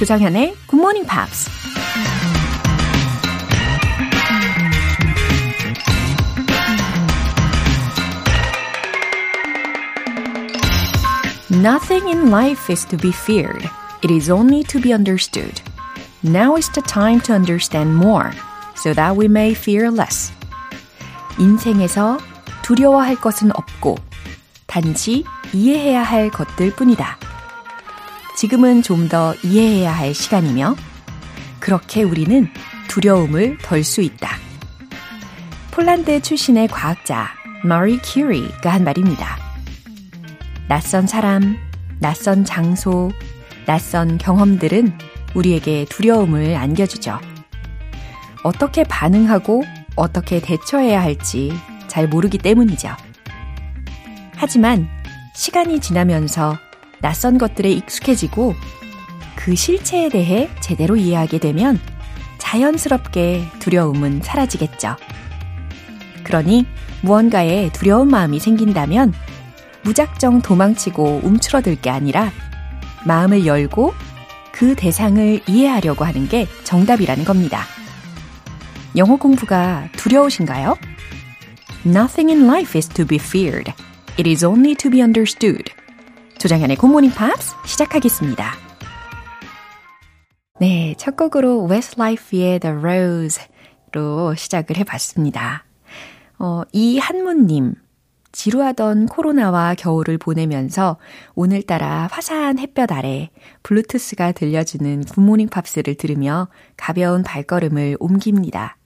조정현의 0.00 0.54
Good 0.68 0.80
Morning 0.80 1.08
Pops. 1.08 1.50
Nothing 11.50 12.08
in 12.08 12.30
life 12.30 12.70
is 12.70 12.84
to 12.86 12.96
be 12.96 13.10
feared. 13.12 13.68
It 14.02 14.10
is 14.10 14.30
only 14.30 14.62
to 14.64 14.80
be 14.80 14.92
understood. 14.92 15.60
Now 16.22 16.56
is 16.56 16.68
the 16.70 16.82
time 16.82 17.20
to 17.22 17.32
understand 17.32 17.96
more 17.96 18.32
so 18.74 18.92
that 18.92 19.16
we 19.16 19.26
may 19.26 19.54
fear 19.54 19.90
less. 19.90 20.32
인생에서 21.38 22.18
두려워할 22.62 23.16
것은 23.16 23.52
없고 23.54 23.96
단지 24.66 25.24
이해해야 25.52 26.02
할 26.02 26.30
것들 26.30 26.72
뿐이다. 26.72 27.29
지금은 28.35 28.81
좀 28.81 29.09
더 29.09 29.35
이해해야 29.43 29.91
할 29.91 30.13
시간이며 30.13 30.75
그렇게 31.59 32.03
우리는 32.03 32.47
두려움을 32.87 33.57
덜 33.57 33.83
수 33.83 34.01
있다. 34.01 34.37
폴란드 35.71 36.21
출신의 36.21 36.69
과학자 36.69 37.27
마리 37.63 37.97
큐리가 37.97 38.71
한 38.71 38.83
말입니다. 38.83 39.37
낯선 40.67 41.07
사람, 41.07 41.57
낯선 41.99 42.45
장소, 42.45 43.11
낯선 43.65 44.17
경험들은 44.17 44.97
우리에게 45.35 45.85
두려움을 45.89 46.55
안겨주죠. 46.55 47.19
어떻게 48.43 48.83
반응하고 48.83 49.63
어떻게 49.95 50.39
대처해야 50.39 51.01
할지 51.01 51.51
잘 51.87 52.07
모르기 52.07 52.37
때문이죠. 52.37 52.95
하지만 54.35 54.87
시간이 55.35 55.79
지나면서 55.81 56.57
낯선 57.01 57.37
것들에 57.37 57.71
익숙해지고 57.71 58.55
그 59.35 59.55
실체에 59.55 60.09
대해 60.09 60.49
제대로 60.59 60.95
이해하게 60.95 61.39
되면 61.39 61.79
자연스럽게 62.37 63.45
두려움은 63.59 64.21
사라지겠죠. 64.23 64.95
그러니 66.23 66.65
무언가에 67.01 67.71
두려운 67.71 68.09
마음이 68.09 68.39
생긴다면 68.39 69.13
무작정 69.83 70.41
도망치고 70.41 71.21
움츠러들 71.23 71.81
게 71.81 71.89
아니라 71.89 72.31
마음을 73.05 73.45
열고 73.45 73.93
그 74.51 74.75
대상을 74.75 75.41
이해하려고 75.47 76.05
하는 76.05 76.27
게 76.27 76.47
정답이라는 76.63 77.25
겁니다. 77.25 77.63
영어 78.95 79.15
공부가 79.15 79.87
두려우신가요? 79.97 80.77
Nothing 81.85 82.31
in 82.31 82.43
life 82.43 82.77
is 82.77 82.87
to 82.89 83.05
be 83.05 83.17
feared. 83.17 83.73
It 84.19 84.29
is 84.29 84.45
only 84.45 84.75
to 84.75 84.91
be 84.91 85.01
understood. 85.01 85.71
조정현의 86.41 86.77
굿모닝 86.77 87.11
팝스 87.11 87.53
시작하겠습니다. 87.67 88.53
네, 90.59 90.95
첫 90.97 91.15
곡으로 91.15 91.69
Westlife의 91.69 92.59
The 92.59 92.77
Rose로 92.77 94.33
시작을 94.35 94.75
해봤습니다. 94.77 95.65
어, 96.39 96.63
이한문님, 96.71 97.75
지루하던 98.31 99.05
코로나와 99.05 99.75
겨울을 99.75 100.17
보내면서 100.17 100.97
오늘따라 101.35 102.07
화사한 102.11 102.57
햇볕 102.57 102.91
아래 102.91 103.29
블루투스가 103.61 104.31
들려주는 104.31 105.03
굿모닝 105.05 105.47
팝스를 105.49 105.93
들으며 105.93 106.47
가벼운 106.75 107.21
발걸음을 107.21 107.97
옮깁니다. 107.99 108.77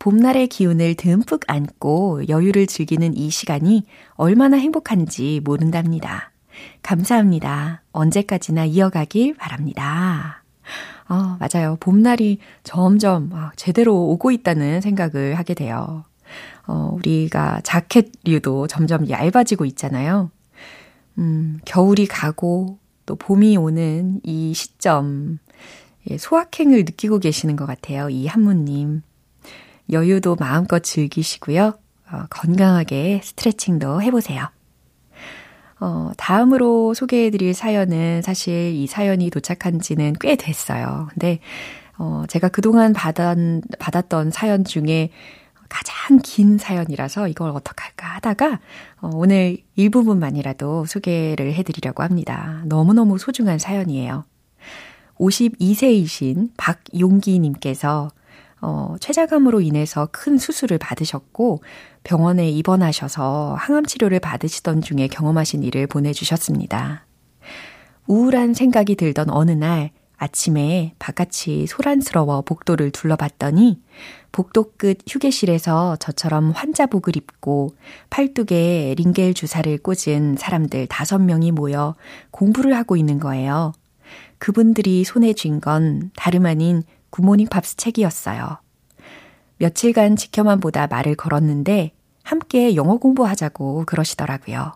봄날의 0.00 0.48
기운을 0.48 0.96
듬뿍 0.96 1.42
안고 1.46 2.22
여유를 2.28 2.66
즐기는 2.66 3.16
이 3.16 3.30
시간이 3.30 3.84
얼마나 4.14 4.56
행복한지 4.56 5.40
모른답니다. 5.44 6.32
감사합니다. 6.82 7.82
언제까지나 7.92 8.64
이어가길 8.64 9.36
바랍니다. 9.36 10.42
아, 11.06 11.38
맞아요. 11.40 11.76
봄날이 11.80 12.38
점점 12.62 13.30
제대로 13.56 13.96
오고 14.08 14.30
있다는 14.30 14.80
생각을 14.80 15.36
하게 15.36 15.54
돼요. 15.54 16.04
어, 16.66 16.90
우리가 16.92 17.60
자켓류도 17.62 18.66
점점 18.66 19.08
얇아지고 19.08 19.64
있잖아요. 19.64 20.30
음, 21.16 21.58
겨울이 21.64 22.06
가고 22.06 22.78
또 23.06 23.16
봄이 23.16 23.56
오는 23.56 24.20
이 24.22 24.52
시점, 24.54 25.38
예, 26.10 26.18
소확행을 26.18 26.80
느끼고 26.80 27.18
계시는 27.18 27.56
것 27.56 27.66
같아요. 27.66 28.10
이 28.10 28.26
한무님. 28.26 29.02
여유도 29.90 30.36
마음껏 30.36 30.80
즐기시고요. 30.80 31.78
어, 32.10 32.24
건강하게 32.28 33.22
스트레칭도 33.24 34.02
해보세요. 34.02 34.48
어, 35.80 36.10
다음으로 36.16 36.94
소개해드릴 36.94 37.54
사연은 37.54 38.22
사실 38.22 38.72
이 38.74 38.86
사연이 38.86 39.30
도착한 39.30 39.80
지는 39.80 40.14
꽤 40.20 40.36
됐어요. 40.36 41.08
근데, 41.10 41.38
어, 41.98 42.24
제가 42.28 42.48
그동안 42.48 42.92
받았, 42.92 43.36
받았던 43.78 44.30
사연 44.30 44.64
중에 44.64 45.10
가장 45.68 46.18
긴 46.22 46.58
사연이라서 46.58 47.28
이걸 47.28 47.50
어떡할까 47.50 48.06
하다가 48.16 48.60
어, 49.00 49.10
오늘 49.12 49.58
일부분만이라도 49.76 50.86
소개를 50.86 51.52
해드리려고 51.54 52.02
합니다. 52.02 52.62
너무너무 52.66 53.18
소중한 53.18 53.58
사연이에요. 53.58 54.24
52세이신 55.18 56.50
박용기님께서 56.56 58.10
어, 58.60 58.96
최자감으로 59.00 59.60
인해서 59.60 60.08
큰 60.10 60.38
수술을 60.38 60.78
받으셨고 60.78 61.62
병원에 62.04 62.50
입원하셔서 62.50 63.56
항암 63.58 63.86
치료를 63.86 64.20
받으시던 64.20 64.82
중에 64.82 65.08
경험하신 65.08 65.62
일을 65.62 65.86
보내주셨습니다. 65.86 67.06
우울한 68.06 68.54
생각이 68.54 68.96
들던 68.96 69.30
어느 69.30 69.50
날 69.50 69.90
아침에 70.16 70.94
바깥이 70.98 71.66
소란스러워 71.68 72.42
복도를 72.42 72.90
둘러봤더니 72.90 73.80
복도 74.32 74.72
끝 74.76 74.98
휴게실에서 75.08 75.96
저처럼 75.96 76.50
환자복을 76.50 77.16
입고 77.16 77.76
팔뚝에 78.10 78.94
링겔 78.98 79.34
주사를 79.34 79.78
꽂은 79.78 80.36
사람들 80.36 80.88
다섯 80.88 81.18
명이 81.18 81.52
모여 81.52 81.94
공부를 82.32 82.74
하고 82.74 82.96
있는 82.96 83.20
거예요. 83.20 83.72
그분들이 84.38 85.04
손에 85.04 85.34
쥔 85.34 85.60
건 85.60 86.10
다름 86.16 86.46
아닌 86.46 86.82
굿모닝 87.10 87.48
팝스 87.48 87.76
책이었어요. 87.76 88.58
며칠간 89.58 90.16
지켜만 90.16 90.60
보다 90.60 90.86
말을 90.86 91.16
걸었는데 91.16 91.92
함께 92.22 92.76
영어 92.76 92.98
공부하자고 92.98 93.84
그러시더라고요. 93.86 94.74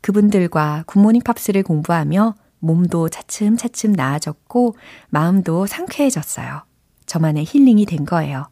그분들과 0.00 0.84
굿모닝 0.86 1.22
팝스를 1.22 1.62
공부하며 1.62 2.34
몸도 2.58 3.08
차츰차츰 3.08 3.92
나아졌고 3.92 4.76
마음도 5.08 5.66
상쾌해졌어요. 5.66 6.64
저만의 7.06 7.44
힐링이 7.46 7.86
된 7.86 8.04
거예요. 8.04 8.48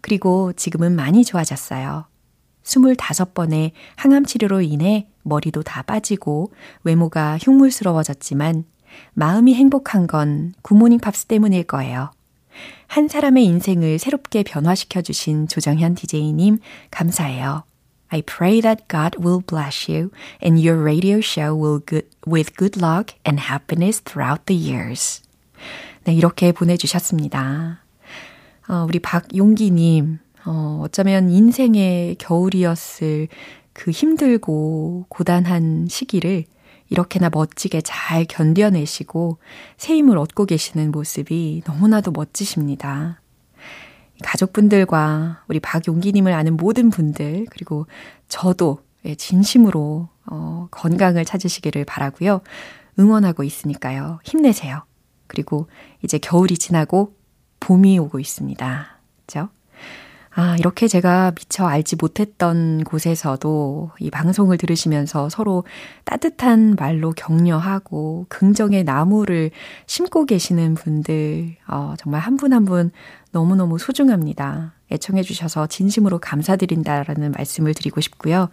그리고 0.00 0.52
지금은 0.52 0.94
많이 0.94 1.24
좋아졌어요. 1.24 2.06
25번의 2.64 3.72
항암 3.96 4.24
치료로 4.26 4.60
인해 4.60 5.08
머리도 5.22 5.62
다 5.62 5.82
빠지고 5.82 6.52
외모가 6.84 7.38
흉물스러워졌지만 7.38 8.64
마음이 9.14 9.54
행복한 9.54 10.06
건 10.06 10.54
굿모닝 10.62 10.98
팝스 11.00 11.26
때문일 11.26 11.64
거예요. 11.64 12.10
한 12.86 13.08
사람의 13.08 13.44
인생을 13.44 13.98
새롭게 13.98 14.42
변화시켜 14.42 15.02
주신 15.02 15.46
조정현 15.48 15.94
DJ님 15.94 16.58
감사해요. 16.90 17.64
I 18.08 18.22
pray 18.22 18.60
that 18.60 18.88
God 18.88 19.18
will 19.24 19.40
bless 19.40 19.90
you 19.90 20.10
and 20.42 20.60
your 20.60 20.82
radio 20.82 21.18
show 21.18 21.54
will 21.54 21.80
good, 21.84 22.08
with 22.26 22.52
good 22.56 22.80
luck 22.80 23.14
and 23.26 23.40
happiness 23.40 24.02
throughout 24.02 24.46
the 24.46 24.58
years. 24.58 25.22
네, 26.04 26.14
이렇게 26.14 26.50
보내주셨습니다. 26.50 27.80
어, 28.68 28.84
우리 28.88 28.98
박용기님, 28.98 30.18
어, 30.46 30.80
어쩌면 30.82 31.30
인생의 31.30 32.16
겨울이었을 32.16 33.28
그 33.72 33.90
힘들고 33.90 35.06
고단한 35.08 35.86
시기를 35.88 36.44
이렇게나 36.90 37.30
멋지게 37.32 37.80
잘 37.82 38.24
견뎌내시고 38.24 39.38
새 39.76 39.94
힘을 39.94 40.18
얻고 40.18 40.44
계시는 40.44 40.90
모습이 40.90 41.62
너무나도 41.66 42.10
멋지십니다. 42.10 43.20
가족분들과 44.22 45.44
우리 45.48 45.60
박용기님을 45.60 46.32
아는 46.32 46.56
모든 46.56 46.90
분들, 46.90 47.46
그리고 47.50 47.86
저도 48.28 48.80
예, 49.06 49.14
진심으로 49.14 50.08
어, 50.26 50.68
건강을 50.70 51.24
찾으시기를 51.24 51.86
바라고요. 51.86 52.42
응원하고 52.98 53.44
있으니까요. 53.44 54.20
힘내세요. 54.24 54.84
그리고 55.26 55.68
이제 56.02 56.18
겨울이 56.18 56.58
지나고 56.58 57.16
봄이 57.60 57.98
오고 57.98 58.18
있습니다. 58.18 58.98
그죠? 59.26 59.48
아, 60.32 60.56
이렇게 60.58 60.86
제가 60.86 61.32
미처 61.32 61.66
알지 61.66 61.96
못했던 61.96 62.84
곳에서도 62.84 63.90
이 63.98 64.10
방송을 64.10 64.58
들으시면서 64.58 65.28
서로 65.28 65.64
따뜻한 66.04 66.76
말로 66.78 67.12
격려하고 67.12 68.26
긍정의 68.28 68.84
나무를 68.84 69.50
심고 69.86 70.26
계시는 70.26 70.74
분들, 70.74 71.56
어, 71.68 71.94
정말 71.98 72.20
한분 72.20 72.52
한 72.52 72.64
분 72.64 72.92
너무너무 73.32 73.78
소중합니다. 73.78 74.74
애청해주셔서 74.92 75.66
진심으로 75.66 76.18
감사드린다라는 76.18 77.32
말씀을 77.32 77.74
드리고 77.74 78.00
싶고요. 78.00 78.50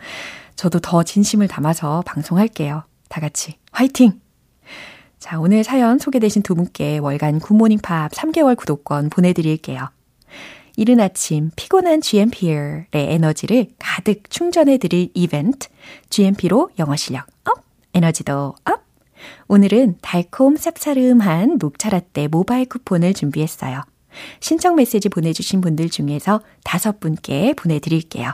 저도 0.56 0.80
더 0.80 1.04
진심을 1.04 1.48
담아서 1.48 2.04
방송할게요. 2.06 2.84
다 3.10 3.22
같이 3.22 3.58
화이팅! 3.72 4.20
자, 5.20 5.40
오늘 5.40 5.64
사연 5.64 5.98
소개되신 6.00 6.42
두 6.44 6.56
분께 6.56 7.00
월간 7.00 7.40
굿모닝 7.40 7.80
팝스 7.84 8.12
3개월 8.12 8.56
구독권 8.56 9.10
보내드릴게요. 9.10 9.90
이른 10.78 11.00
아침 11.00 11.50
피곤한 11.56 12.02
GMP의 12.02 12.86
에너지를 12.94 13.66
가득 13.80 14.30
충전해 14.30 14.78
드릴 14.78 15.10
이벤트 15.16 15.70
GMP로 16.12 16.70
영어 16.78 16.96
실력 16.96 17.26
up, 17.46 17.64
에너지도 17.96 18.54
up! 18.64 18.86
오늘은 19.48 19.98
달콤 20.02 20.54
쌉싸름한 20.54 21.58
녹차 21.58 21.90
라떼 21.90 22.28
모바일 22.28 22.70
쿠폰을 22.70 23.16
준비했어요. 23.16 23.82
신청 24.40 24.76
메시지 24.76 25.10
보내주신 25.10 25.62
분들 25.62 25.90
중에서 25.90 26.42
다섯 26.64 27.00
분께 27.00 27.56
보내드릴게요. 27.56 28.34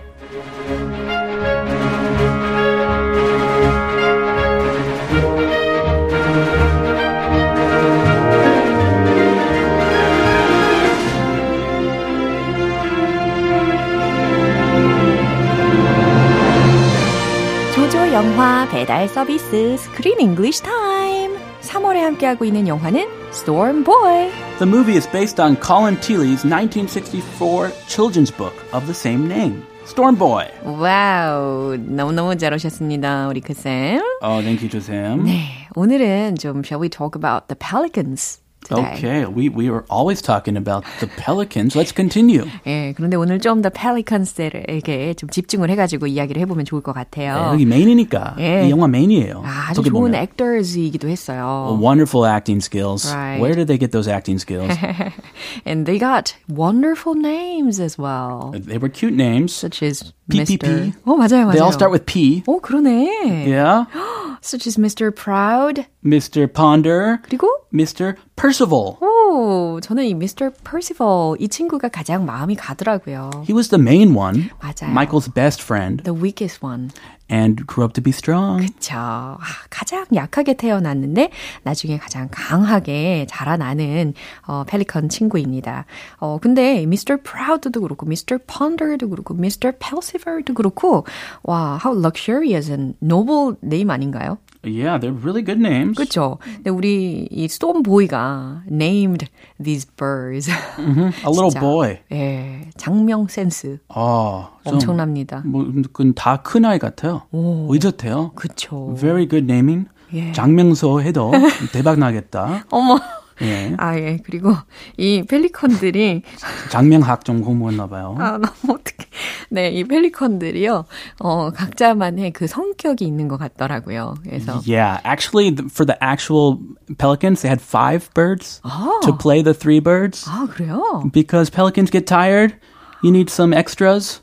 영화 18.11 18.67
배달 18.69 19.07
서비스 19.07 19.77
스크린 19.77 20.19
잉글리시 20.19 20.63
타임. 20.63 21.37
3월에 21.61 21.99
함께하고 21.99 22.43
있는 22.43 22.67
영화는 22.67 23.07
Storm 23.29 23.85
Boy. 23.85 24.29
The 24.59 24.67
movie 24.67 24.97
is 24.97 25.09
based 25.09 25.41
on 25.41 25.55
Colin 25.55 25.95
Teeley's 26.01 26.43
1964 26.43 27.71
children's 27.87 28.29
book 28.29 28.53
of 28.73 28.85
the 28.85 28.93
same 28.93 29.27
name. 29.31 29.63
Storm 29.85 30.17
Boy. 30.17 30.43
와우, 30.65 31.77
너무너무 31.77 32.35
잘 32.35 32.53
오셨습니다, 32.53 33.29
우리 33.29 33.39
그쌤. 33.39 34.01
Oh, 34.21 34.41
thank 34.41 34.61
you, 34.61 34.69
조 34.69 34.81
쌤. 34.81 35.23
네, 35.23 35.67
오늘은 35.75 36.35
좀 36.35 36.63
shall 36.63 36.81
we 36.81 36.89
talk 36.89 37.15
about 37.15 37.47
the 37.47 37.55
pelicans? 37.55 38.40
today. 38.64 38.94
Okay, 38.96 39.26
we, 39.26 39.48
we 39.48 39.70
were 39.70 39.84
always 39.88 40.20
talking 40.20 40.56
about 40.56 40.84
the 40.98 41.06
Pelicans. 41.06 41.76
Let's 41.76 41.92
continue. 41.94 42.44
예, 42.66 42.92
그런데 42.96 43.16
오늘 43.16 43.38
좀 43.40 43.62
더 43.62 43.70
Pelicans에게 43.70 45.14
좀 45.14 45.28
집중을 45.30 45.70
해가지고 45.70 46.08
이야기를 46.08 46.40
해보면 46.42 46.64
좋을 46.64 46.82
것 46.82 46.92
같아요. 46.92 47.34
네, 47.34 47.52
여기 47.52 47.64
메인이니까. 47.64 48.34
예. 48.40 48.66
이 48.66 48.70
영화 48.70 48.88
메인이에요. 48.88 49.42
아, 49.44 49.66
아주 49.70 49.82
좋은 49.82 49.92
보면. 49.92 50.14
actors이기도 50.16 51.08
했어요. 51.08 51.78
Wonderful 51.80 52.26
acting 52.26 52.58
skills. 52.60 53.06
Right. 53.12 53.40
Where 53.40 53.54
did 53.54 53.68
they 53.68 53.78
get 53.78 53.92
those 53.92 54.08
acting 54.08 54.38
skills? 54.40 54.74
and 55.64 55.86
they 55.86 55.98
got 55.98 56.34
wonderful 56.48 57.14
names 57.14 57.78
as 57.80 57.96
well. 57.96 58.52
They 58.52 58.78
were 58.78 58.88
cute 58.90 59.14
names. 59.14 59.54
Such 59.54 59.82
as 59.82 60.12
PPP. 60.28 60.58
Mr. 60.58 60.92
어, 61.06 61.14
맞아요, 61.16 61.46
맞아요. 61.46 61.52
They 61.52 61.60
all 61.62 61.72
start 61.72 61.92
with 61.92 62.04
P. 62.06 62.42
오, 62.46 62.60
그러네. 62.60 63.46
Yeah. 63.46 63.84
Such 64.42 64.66
as 64.66 64.76
Mr. 64.76 65.10
Proud. 65.14 65.86
Mr. 66.05 66.51
Ponder. 66.51 67.17
그리고 67.23 67.47
Mr. 67.73 68.15
Percival. 68.35 68.97
오, 69.01 69.79
저는 69.81 70.05
이 70.05 70.11
Mr. 70.13 70.51
Percival 70.63 71.35
이 71.39 71.47
친구가 71.47 71.89
가장 71.89 72.25
마음이 72.25 72.55
가더라고요. 72.55 73.29
He 73.47 73.55
was 73.55 73.69
the 73.69 73.81
main 73.81 74.15
one. 74.15 74.49
맞아요. 74.59 74.91
Michael's 74.93 75.31
best 75.33 75.61
friend. 75.61 76.03
The 76.03 76.19
weakest 76.19 76.65
one. 76.65 76.89
And 77.29 77.63
grew 77.65 77.85
up 77.85 77.93
to 77.93 78.03
be 78.03 78.09
strong. 78.11 78.65
그쵸. 78.65 78.95
아, 78.97 79.37
가장 79.69 80.05
약하게 80.13 80.55
태어났는데 80.55 81.31
나중에 81.63 81.97
가장 81.97 82.27
강하게 82.29 83.25
자라나는 83.29 84.13
어, 84.47 84.65
펠리컨 84.67 85.07
친구입니다. 85.07 85.85
어, 86.17 86.39
근데 86.41 86.81
Mr. 86.81 87.21
Proud도 87.23 87.79
그렇고 87.79 88.05
Mr. 88.05 88.39
Ponder도 88.47 89.09
그렇고 89.09 89.33
Mr. 89.33 89.77
Percival도 89.79 90.55
그렇고 90.55 91.05
와, 91.43 91.79
how 91.81 91.97
luxurious 91.97 92.69
and 92.69 92.97
noble 93.01 93.55
name 93.63 93.91
아닌가요? 93.93 94.37
Yeah, 94.63 94.99
they're 94.99 95.11
really 95.11 95.43
good 95.43 95.59
names. 95.59 95.97
그렇죠. 95.97 96.37
근데 96.43 96.69
우리 96.69 97.27
이 97.31 97.47
스톰 97.47 97.81
보이가 97.83 98.63
named 98.69 99.27
these 99.61 99.85
birds. 99.97 100.49
Mm-hmm. 100.77 101.25
A 101.25 101.29
little 101.31 101.51
boy. 101.59 101.99
예, 102.11 102.69
장명 102.77 103.27
센스 103.27 103.79
아, 103.89 104.51
엄청납니다. 104.63 105.41
뭐, 105.45 105.65
그건 105.65 106.13
다큰 106.13 106.65
아이 106.65 106.77
같아요. 106.77 107.23
오. 107.31 107.73
의젓해요. 107.73 108.31
그쵸. 108.35 108.95
Very 108.97 109.27
good 109.27 109.45
naming. 109.51 109.87
예. 110.13 110.31
장명소 110.33 111.01
해도 111.01 111.31
대박 111.71 111.97
나겠다. 111.97 112.65
어머. 112.69 112.99
예. 113.41 113.75
아, 113.77 113.97
예. 113.97 114.17
그리고 114.23 114.53
이 114.97 115.23
펠리컨들이 115.27 116.23
장명학 116.69 117.25
좀 117.25 117.41
공부했나 117.41 117.87
봐요. 117.87 118.15
아, 118.19 118.31
너무 118.37 118.73
어떡해. 118.79 119.09
네, 119.49 119.69
이 119.69 119.83
펠리컨들이요. 119.83 120.85
어, 121.19 121.49
각자만의 121.51 122.31
그 122.31 122.47
성격이 122.47 123.05
있는 123.05 123.27
것 123.27 123.37
같더라고요. 123.37 124.15
그래서 124.23 124.61
Yeah, 124.65 125.01
actually 125.05 125.55
for 125.69 125.85
the 125.85 125.97
actual 126.01 126.59
pelicans 126.97 127.41
they 127.41 127.49
had 127.49 127.61
five 127.61 128.09
birds 128.13 128.61
아. 128.63 128.99
to 129.03 129.13
play 129.13 129.41
the 129.43 129.53
three 129.53 129.79
birds 129.79 130.25
아, 130.29 130.47
그래요? 130.49 131.03
because 131.11 131.49
pelicans 131.49 131.91
get 131.91 132.05
tired. 132.05 132.55
You 133.03 133.11
need 133.11 133.29
some 133.29 133.51
extras 133.53 134.21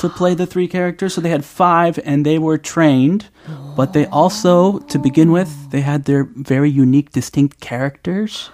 to 0.00 0.08
play 0.08 0.34
the 0.34 0.46
three 0.46 0.68
characters. 0.68 1.14
So 1.14 1.20
they 1.20 1.30
had 1.30 1.44
five 1.44 1.98
and 2.04 2.24
they 2.24 2.38
were 2.38 2.58
trained. 2.58 3.30
But 3.74 3.94
they 3.94 4.04
also, 4.06 4.80
to 4.90 4.98
begin 4.98 5.32
with, 5.32 5.70
they 5.70 5.80
had 5.80 6.04
their 6.04 6.28
very 6.36 6.68
unique, 6.68 7.12
distinct 7.12 7.60
characters. 7.60 8.50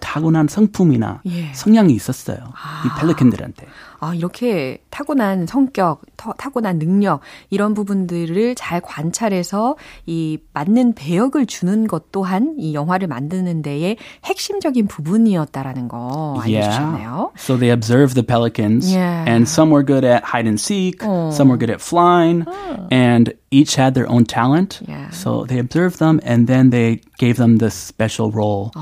타고난 0.00 0.48
성품이나 0.48 1.22
예. 1.26 1.52
성향이 1.52 1.92
있었어요. 1.92 2.38
이 2.38 3.00
펠리컨들한테. 3.00 3.66
아, 4.02 4.14
이렇게 4.14 4.82
타고난 4.88 5.46
성격, 5.46 6.00
터, 6.16 6.32
타고난 6.32 6.78
능력, 6.78 7.20
이런 7.50 7.74
부분들을 7.74 8.54
잘 8.54 8.80
관찰해서 8.80 9.76
이 10.06 10.38
맞는 10.54 10.94
배역을 10.94 11.44
주는 11.44 11.86
것 11.86 12.10
또한 12.10 12.54
이 12.58 12.72
영화를 12.72 13.08
만드는 13.08 13.60
데에 13.60 13.96
핵심적인 14.24 14.86
부분이었다라는 14.86 15.88
거 15.88 16.40
알려주셨네요. 16.42 17.32
So 17.36 17.58
they 17.58 17.70
observed 17.70 18.14
the 18.14 18.26
pelicans, 18.26 18.90
Yeah. 18.90 19.28
and 19.28 19.46
some 19.46 19.70
were 19.70 19.84
good 19.84 20.06
at 20.06 20.24
hide 20.24 20.48
and 20.48 20.58
seek, 20.58 21.02
some 21.32 21.50
were 21.50 21.58
good 21.58 21.70
at 21.70 21.82
flying, 21.84 22.46
and 22.90 23.34
each 23.50 23.76
had 23.76 23.92
their 23.92 24.08
own 24.08 24.24
talent. 24.24 24.80
Yeah. 24.88 25.10
So 25.10 25.44
they 25.44 25.58
observed 25.60 25.98
them, 25.98 26.20
and 26.24 26.46
then 26.46 26.70
they 26.70 27.02
gave 27.18 27.36
them 27.36 27.58
this 27.58 27.74
special 27.74 28.30
role 28.32 28.72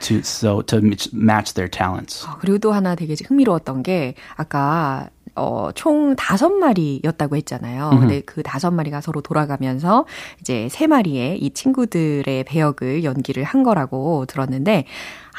to 0.00 0.16
so 0.18 0.62
to 0.62 0.78
match- 0.78 1.54
their 1.54 1.70
talents. 1.70 2.26
아, 2.26 2.36
그리고 2.40 2.58
또 2.58 2.72
하나 2.72 2.94
되게 2.94 3.14
흥미로웠던 3.26 3.82
게 3.82 4.14
아까 4.36 5.08
어, 5.34 5.70
총 5.74 6.16
다섯 6.16 6.50
마리였다고 6.50 7.36
했잖아요. 7.36 7.90
근데 8.00 8.20
그 8.22 8.42
다섯 8.42 8.72
마리가 8.72 9.00
서로 9.00 9.20
돌아가면서 9.20 10.04
이제 10.40 10.68
세 10.68 10.88
마리의 10.88 11.38
이 11.38 11.50
친구들의 11.50 12.42
배역을 12.44 13.04
연기를 13.04 13.44
한 13.44 13.62
거라고 13.62 14.26
들었는데 14.26 14.84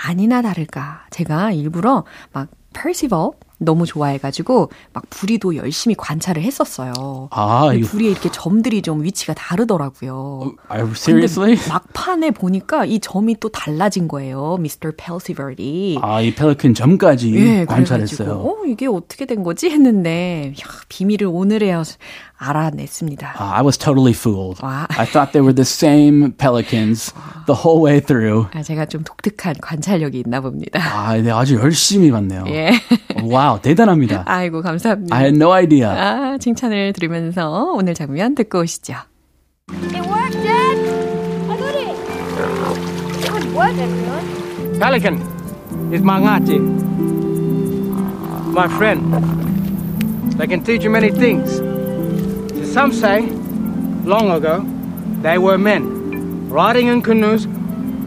아니나 0.05 0.41
다를까 0.41 1.05
제가 1.09 1.51
일부러 1.51 2.05
막 2.31 2.47
퍼시벌 2.73 3.31
너무 3.59 3.85
좋아해가지고 3.85 4.71
막 4.93 5.03
부리도 5.09 5.55
열심히 5.55 5.95
관찰을 5.95 6.41
했었어요. 6.41 7.27
아, 7.31 7.69
부리의 7.85 8.11
이렇게 8.11 8.29
점들이 8.31 8.81
좀 8.81 9.03
위치가 9.03 9.33
다르더라고요. 9.33 10.53
You 10.69 10.91
seriously? 10.93 11.57
막판에 11.69 12.31
보니까 12.31 12.85
이 12.85 12.99
점이 12.99 13.35
또 13.39 13.49
달라진 13.49 14.07
거예요. 14.07 14.57
미스터 14.59 14.91
펠시버디. 14.97 15.99
아, 16.01 16.21
이 16.21 16.33
펠리컨 16.33 16.73
점까지 16.73 17.35
예, 17.35 17.65
관찰했어요. 17.65 18.31
어, 18.31 18.65
이게 18.65 18.87
어떻게 18.87 19.25
된 19.25 19.43
거지? 19.43 19.69
했는데, 19.69 20.53
야, 20.59 20.65
비밀을 20.87 21.27
오늘에야 21.27 21.83
알아냈습니다. 22.37 23.35
Uh, 23.37 23.53
I 23.57 23.61
was 23.61 23.77
totally 23.77 24.13
fooled. 24.13 24.61
Wow. 24.63 24.87
I 24.97 25.05
thought 25.05 25.33
they 25.33 25.41
were 25.41 25.53
the 25.53 25.65
same 25.67 26.31
pelicans 26.31 27.13
the 27.47 27.55
whole 27.55 27.83
way 27.83 27.99
through. 27.99 28.47
아, 28.53 28.63
제가 28.63 28.85
좀 28.85 29.03
독특한 29.03 29.55
관찰력이 29.61 30.23
있나 30.25 30.39
봅니다. 30.39 30.79
아, 30.79 31.17
네, 31.17 31.31
아주 31.31 31.55
열심히 31.55 32.11
봤네요. 32.11 32.45
예. 32.47 32.71
와우, 33.22 33.60
대단합니다. 33.60 34.24
아이고, 34.26 34.62
감사합니다. 34.62 35.14
I 35.16 35.22
had 35.22 35.36
no 35.36 35.52
idea. 35.52 35.88
아, 35.88 36.36
칭찬을 36.38 36.92
들으면서 36.92 37.72
오늘 37.74 37.94
장면 37.94 38.34
듣고 38.34 38.60
오시죠. 38.60 38.94
It 39.70 39.96
worked, 40.08 40.42
Dad! 40.42 40.78
I 41.48 41.56
got 41.56 41.74
it! 41.74 41.96
Good 43.30 43.54
work, 43.54 43.76
everyone. 43.78 44.78
Pelican 44.78 45.20
is 45.92 46.02
Mangati. 46.02 46.58
My 48.52 48.68
friend. 48.68 49.00
They 50.36 50.46
can 50.46 50.62
teach 50.64 50.84
you 50.84 50.90
many 50.90 51.10
things. 51.10 51.62
Some 52.72 52.92
say, 52.92 53.22
long 54.04 54.30
ago, 54.30 54.64
they 55.22 55.38
were 55.38 55.56
men, 55.56 56.48
riding 56.50 56.88
in 56.88 57.02
canoes, 57.02 57.46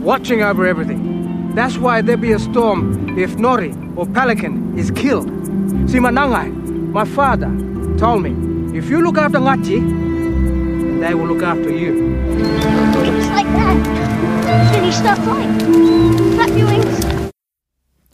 watching 0.01 0.41
over 0.43 0.67
everything. 0.67 1.53
That's 1.55 1.77
why 1.77 2.01
there 2.01 2.17
be 2.17 2.33
a 2.33 2.39
storm 2.39 3.17
if 3.17 3.35
Nori 3.37 3.73
or 3.97 4.05
Pelican 4.05 4.60
is 4.76 4.90
killed. 4.90 5.28
Simanangai, 5.86 6.50
my 6.92 7.04
father, 7.04 7.50
told 7.98 8.22
me, 8.22 8.32
if 8.76 8.88
you 8.88 9.02
look 9.02 9.18
after 9.18 9.38
Ngati, 9.38 11.00
they 11.00 11.14
will 11.14 11.26
look 11.26 11.42
after 11.42 11.70
you. 11.70 12.16
It's 12.38 13.28
like 13.28 13.46
that. 13.46 13.76
Silly 14.72 16.64
wings. 16.64 17.04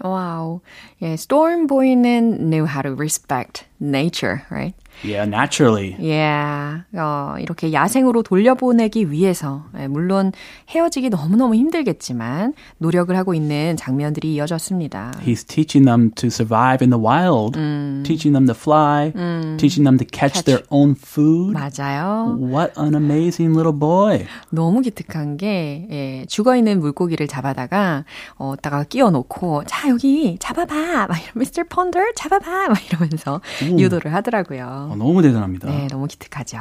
Wow. 0.02 0.62
Yeah, 0.98 1.16
Storm 1.16 1.66
Boy는 1.68 2.40
knew 2.40 2.66
how 2.66 2.82
to 2.82 2.94
respect 2.94 3.64
nature, 3.80 4.46
right? 4.50 4.74
Yeah, 5.04 5.26
naturally. 5.28 5.94
Yeah. 6.00 6.82
어, 6.96 7.36
이렇게 7.38 7.72
야생으로 7.72 8.22
돌려보내기 8.24 9.10
위해서, 9.12 9.64
예, 9.78 9.86
물론 9.86 10.32
헤어지기 10.68 11.10
너무너무 11.10 11.54
힘들겠지만, 11.54 12.54
노력을 12.78 13.14
하고 13.16 13.32
있는 13.34 13.76
장면들이 13.76 14.34
이어졌습니다. 14.34 15.12
He's 15.24 15.46
teaching 15.46 15.84
them 15.86 16.10
to 16.16 16.26
survive 16.28 16.82
in 16.84 16.90
the 16.90 17.00
wild, 17.00 17.56
teaching 18.02 18.32
them 18.34 18.46
to 18.46 18.54
fly, 18.54 19.12
teaching 19.56 19.84
them 19.84 19.98
to 19.98 20.06
catch, 20.10 20.42
Catch. 20.42 20.44
their 20.46 20.64
own 20.70 20.96
food. 20.98 21.52
맞아요. 21.54 22.36
What 22.40 22.72
an 22.76 22.94
amazing 22.94 23.54
little 23.54 23.76
boy. 23.78 24.26
너무 24.50 24.80
기특한 24.80 25.36
게, 25.36 25.86
예, 25.90 26.26
죽어 26.26 26.56
있는 26.56 26.80
물고기를 26.80 27.28
잡아다가, 27.28 28.04
어, 28.36 28.54
다가 28.60 28.82
끼워 28.84 29.10
놓고, 29.10 29.62
자, 29.66 29.88
여기 29.88 30.36
잡아 30.40 30.64
봐! 30.64 31.06
막 31.06 31.16
이러, 31.22 31.32
Mr. 31.36 31.64
Ponder, 31.68 32.12
잡아 32.16 32.38
봐! 32.40 32.68
막 32.68 32.78
이러면서 32.90 33.40
유도를 33.62 34.12
하더라고요. 34.14 34.87
어, 34.90 34.96
너무 34.96 35.22
대단합니다. 35.22 35.68
네, 35.68 35.86
너무 35.88 36.06
기특하죠. 36.06 36.58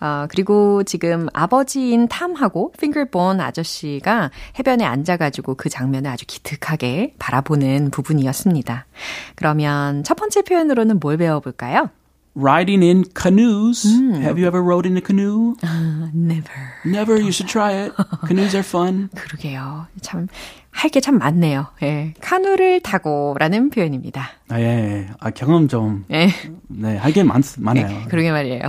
어, 0.00 0.26
그리고 0.30 0.82
지금 0.84 1.28
아버지인 1.32 2.08
탐하고 2.08 2.72
핑글본 2.78 3.40
아저씨가 3.40 4.30
해변에 4.58 4.84
앉아가지고 4.84 5.56
그 5.56 5.68
장면을 5.68 6.10
아주 6.10 6.24
기특하게 6.26 7.14
바라보는 7.18 7.90
부분이었습니다. 7.90 8.86
그러면 9.34 10.04
첫 10.04 10.14
번째 10.14 10.42
표현으로는 10.42 11.00
뭘 11.00 11.16
배워볼까요? 11.16 11.90
Riding 12.38 12.84
in 12.84 13.04
canoes. 13.18 13.86
Have 13.86 14.36
you 14.38 14.46
ever 14.46 14.62
rode 14.62 14.86
in 14.86 14.98
a 14.98 15.00
canoe? 15.00 15.56
Never. 16.12 16.52
Never. 16.84 17.16
You 17.16 17.32
should 17.32 17.48
try 17.48 17.72
it. 17.72 17.94
Canoes 18.28 18.54
are 18.54 18.62
fun. 18.62 19.08
그러게요. 19.16 19.86
참, 20.02 20.28
할 20.76 20.90
게 20.90 21.00
참 21.00 21.16
많네요. 21.18 21.68
예. 21.82 22.12
카누를 22.20 22.80
타고라는 22.80 23.70
표현입니다. 23.70 24.28
아, 24.50 24.60
예, 24.60 24.64
예. 24.64 25.06
아, 25.20 25.30
경험 25.30 25.68
좀, 25.68 26.04
예. 26.10 26.28
네, 26.68 26.96
할 26.98 27.12
게 27.12 27.22
많아요. 27.24 28.04
그러게 28.10 28.30
말이에요. 28.30 28.60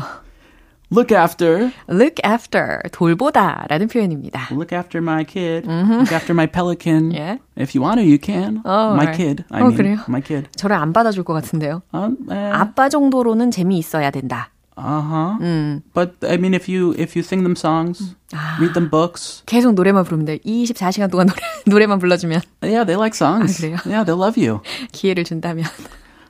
Look 0.90 1.12
after, 1.14 1.70
look 1.90 2.16
after, 2.26 2.80
돌보다라는 2.94 3.90
표현입니다. 3.90 4.48
look 4.52 4.74
after 4.74 5.04
my 5.04 5.26
kid. 5.26 5.68
Look 5.68 6.14
after 6.14 6.32
my 6.34 6.48
pelican. 6.48 7.12
Yeah. 7.12 7.40
If 7.58 7.76
you 7.76 7.84
want 7.84 8.00
to, 8.00 8.08
you 8.08 8.18
can. 8.18 8.62
Oh, 8.64 8.96
my 8.96 9.04
alright. 9.12 9.18
kid. 9.18 9.44
I 9.52 9.60
어, 9.62 9.66
mean, 9.68 9.76
그래요? 9.76 9.98
my 10.08 10.22
kid. 10.22 10.48
저를 10.56 10.78
안 10.78 10.94
받아줄 10.94 11.26
것 11.26 11.34
같은데요. 11.34 11.82
Um, 11.94 12.16
eh, 12.32 12.52
아빠 12.56 12.88
정도로는 12.88 13.52
재미있어야 13.52 14.12
된다. 14.12 14.50
Uh-huh. 14.78 15.38
음. 15.42 15.82
But 15.94 16.24
I 16.24 16.36
mean, 16.38 16.54
if 16.54 16.70
you 16.70 16.94
if 16.98 17.18
you 17.18 17.24
sing 17.24 17.44
them 17.44 17.56
songs, 17.56 18.16
read 18.60 18.74
them 18.74 18.90
books, 18.90 19.44
계속 19.46 19.74
노래만 19.74 20.04
부르면 20.04 20.26
돼. 20.26 20.38
24시간 20.40 21.10
동안 21.10 21.28
노래, 21.28 21.42
노래만 21.66 22.00
불러주면 22.00 22.42
yeah, 22.62 22.86
they 22.86 22.96
like 22.96 23.16
songs. 23.16 23.58
아, 23.58 23.58
그래요? 23.58 23.78
Yeah, 23.86 24.06
they'll 24.06 24.22
love 24.22 24.38
you. 24.38 24.62
기회를 24.92 25.24
준다면. 25.24 25.66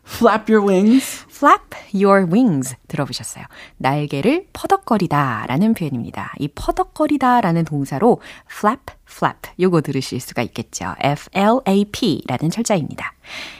Flap 0.08 0.50
your 0.50 0.66
wings. 0.66 1.26
flap 1.30 1.76
your 1.94 2.26
wings 2.32 2.76
들어보셨어요. 2.88 3.44
날개를 3.78 4.48
퍼덕거리다 4.54 5.46
라는 5.48 5.74
표현입니다. 5.74 6.32
이 6.40 6.48
퍼덕거리다 6.48 7.42
라는 7.42 7.66
동사로 7.66 8.22
flap, 8.50 8.94
flap 9.06 9.52
요거 9.60 9.82
들으실 9.82 10.22
수가 10.22 10.42
있겠죠. 10.44 10.96
F-L-A-P 11.00 12.24
라는 12.26 12.50
철자입니다. 12.50 13.14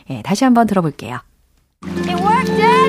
예, 0.10 0.22
다시 0.22 0.46
한번 0.46 0.68
들어볼게요. 0.68 1.20
It 1.84 2.16
worked, 2.16 2.56
Dad. 2.58 2.87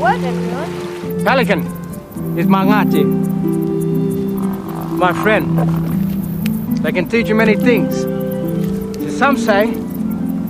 I 0.00 0.16
got 0.16 0.20
it. 0.20 0.22
Good 0.22 0.22
work, 0.22 0.22
everyone. 0.22 1.24
Pelican 1.24 2.38
is 2.38 2.46
Mangati, 2.46 3.04
my 4.96 5.12
friend. 5.12 5.58
They 6.78 6.92
can 6.92 7.08
teach 7.08 7.28
you 7.28 7.34
many 7.34 7.56
things. 7.56 8.02
Some 9.18 9.36
say, 9.36 9.66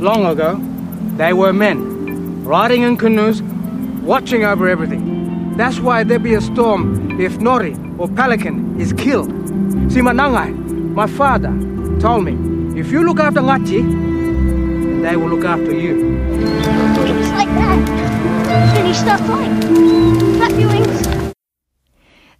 long 0.00 0.26
ago, 0.26 0.60
they 1.16 1.32
were 1.32 1.52
men, 1.52 2.44
riding 2.44 2.82
in 2.82 2.96
canoes, 2.96 3.42
watching 4.02 4.44
over 4.44 4.68
everything. 4.68 5.56
That's 5.56 5.80
why 5.80 6.04
there 6.04 6.18
be 6.18 6.34
a 6.34 6.40
storm 6.40 7.18
if 7.18 7.38
Nori 7.38 7.74
or 7.98 8.08
Pelican 8.08 8.78
is 8.80 8.92
killed. 8.92 9.30
See, 9.90 10.00
Manangai, 10.00 10.52
my 10.92 11.06
father, 11.06 11.50
told 12.00 12.24
me, 12.24 12.78
if 12.78 12.92
you 12.92 13.02
look 13.02 13.18
after 13.18 13.40
then 13.40 15.02
they 15.02 15.16
will 15.16 15.28
look 15.28 15.44
after 15.44 15.72
you. 15.74 16.18
It's 16.30 17.30
like 17.30 17.48
that. 17.48 18.17
You 18.48 18.94
stop 18.94 19.20
flying. 19.24 19.60
Flap 20.36 20.52
your 20.52 20.72
wings. 20.72 21.32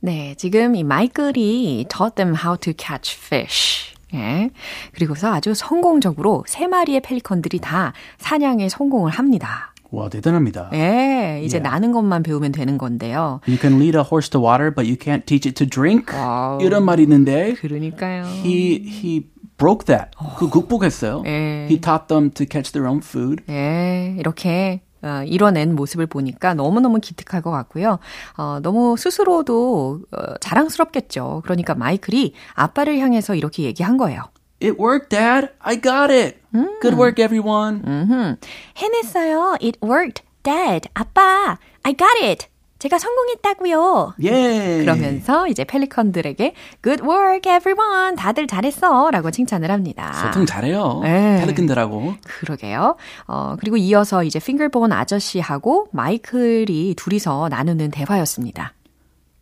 네, 0.00 0.34
지금 0.38 0.74
이 0.74 0.82
마이클이 0.82 1.84
taught 1.90 2.14
them 2.16 2.34
how 2.34 2.56
to 2.56 2.72
catch 2.76 3.14
fish. 3.14 3.92
예. 4.14 4.48
그리고서 4.94 5.30
아주 5.34 5.52
성공적으로 5.52 6.44
세 6.46 6.66
마리의 6.66 7.00
펠리컨들이 7.00 7.58
다 7.58 7.92
사냥에 8.16 8.70
성공을 8.70 9.10
합니다. 9.12 9.74
와, 9.90 10.08
대단합니다. 10.08 10.70
예, 10.72 11.42
이제 11.44 11.58
Yeah. 11.58 11.60
나는 11.62 11.92
것만 11.92 12.22
배우면 12.22 12.52
되는 12.52 12.78
건데요. 12.78 13.40
You 13.46 13.58
can 13.60 13.74
lead 13.78 13.94
a 13.96 14.02
horse 14.02 14.30
to 14.30 14.40
water, 14.40 14.72
but 14.74 14.88
you 14.88 14.96
can't 14.96 15.26
teach 15.26 15.46
it 15.46 15.52
to 15.62 15.66
drink. 15.68 16.06
Wow. 16.16 16.62
이런 16.62 16.84
말이 16.86 17.02
있는데 17.02 17.52
그러니까요. 17.54 18.24
he 18.44 18.80
he 18.86 19.26
broke 19.58 19.84
that. 19.84 20.10
그 20.38 20.48
극복했어요. 20.48 21.22
예. 21.26 21.66
He 21.68 21.78
taught 21.82 22.06
them 22.08 22.30
to 22.30 22.46
catch 22.50 22.72
their 22.72 22.88
own 22.88 23.02
food. 23.04 23.42
예, 23.50 24.14
이렇게 24.18 24.80
어, 25.02 25.22
이뤄낸 25.26 25.74
모습을 25.74 26.06
보니까 26.06 26.54
너무너무 26.54 27.00
기특할 27.00 27.42
것 27.42 27.50
같고요. 27.50 27.98
어, 28.36 28.58
너무 28.62 28.96
스스로도 28.96 30.00
어, 30.10 30.34
자랑스럽겠죠. 30.40 31.42
그러니까 31.44 31.74
마이클이 31.74 32.34
아빠를 32.54 32.98
향해서 32.98 33.34
이렇게 33.34 33.62
얘기한 33.64 33.96
거예요. 33.96 34.22
It 34.60 34.76
worked, 34.80 35.10
Dad. 35.10 35.50
I 35.60 35.80
got 35.80 36.12
it. 36.12 36.38
Good 36.82 36.96
work, 36.96 37.22
everyone. 37.22 37.82
음흠. 37.86 38.36
해냈어요. 38.76 39.56
It 39.62 39.78
worked. 39.82 40.22
Dad, 40.42 40.88
아빠, 40.94 41.58
I 41.84 41.94
got 41.96 42.18
it. 42.22 42.48
제가 42.78 42.98
성공했다고요. 42.98 44.14
Yay. 44.22 44.80
그러면서 44.84 45.48
이제 45.48 45.64
펠리컨들에게 45.64 46.54
Good 46.82 47.02
work, 47.02 47.52
everyone. 47.52 48.16
다들 48.16 48.46
잘했어. 48.46 49.10
라고 49.10 49.30
칭찬을 49.30 49.70
합니다. 49.70 50.12
소통 50.12 50.46
잘해요. 50.46 51.00
네. 51.02 51.38
펠리컨들하고. 51.40 52.14
그러게요. 52.22 52.96
어, 53.26 53.56
그리고 53.58 53.76
이어서 53.76 54.22
이제 54.22 54.38
핑글본 54.38 54.92
아저씨하고 54.92 55.88
마이클이 55.92 56.94
둘이서 56.96 57.48
나누는 57.48 57.90
대화였습니다. 57.90 58.74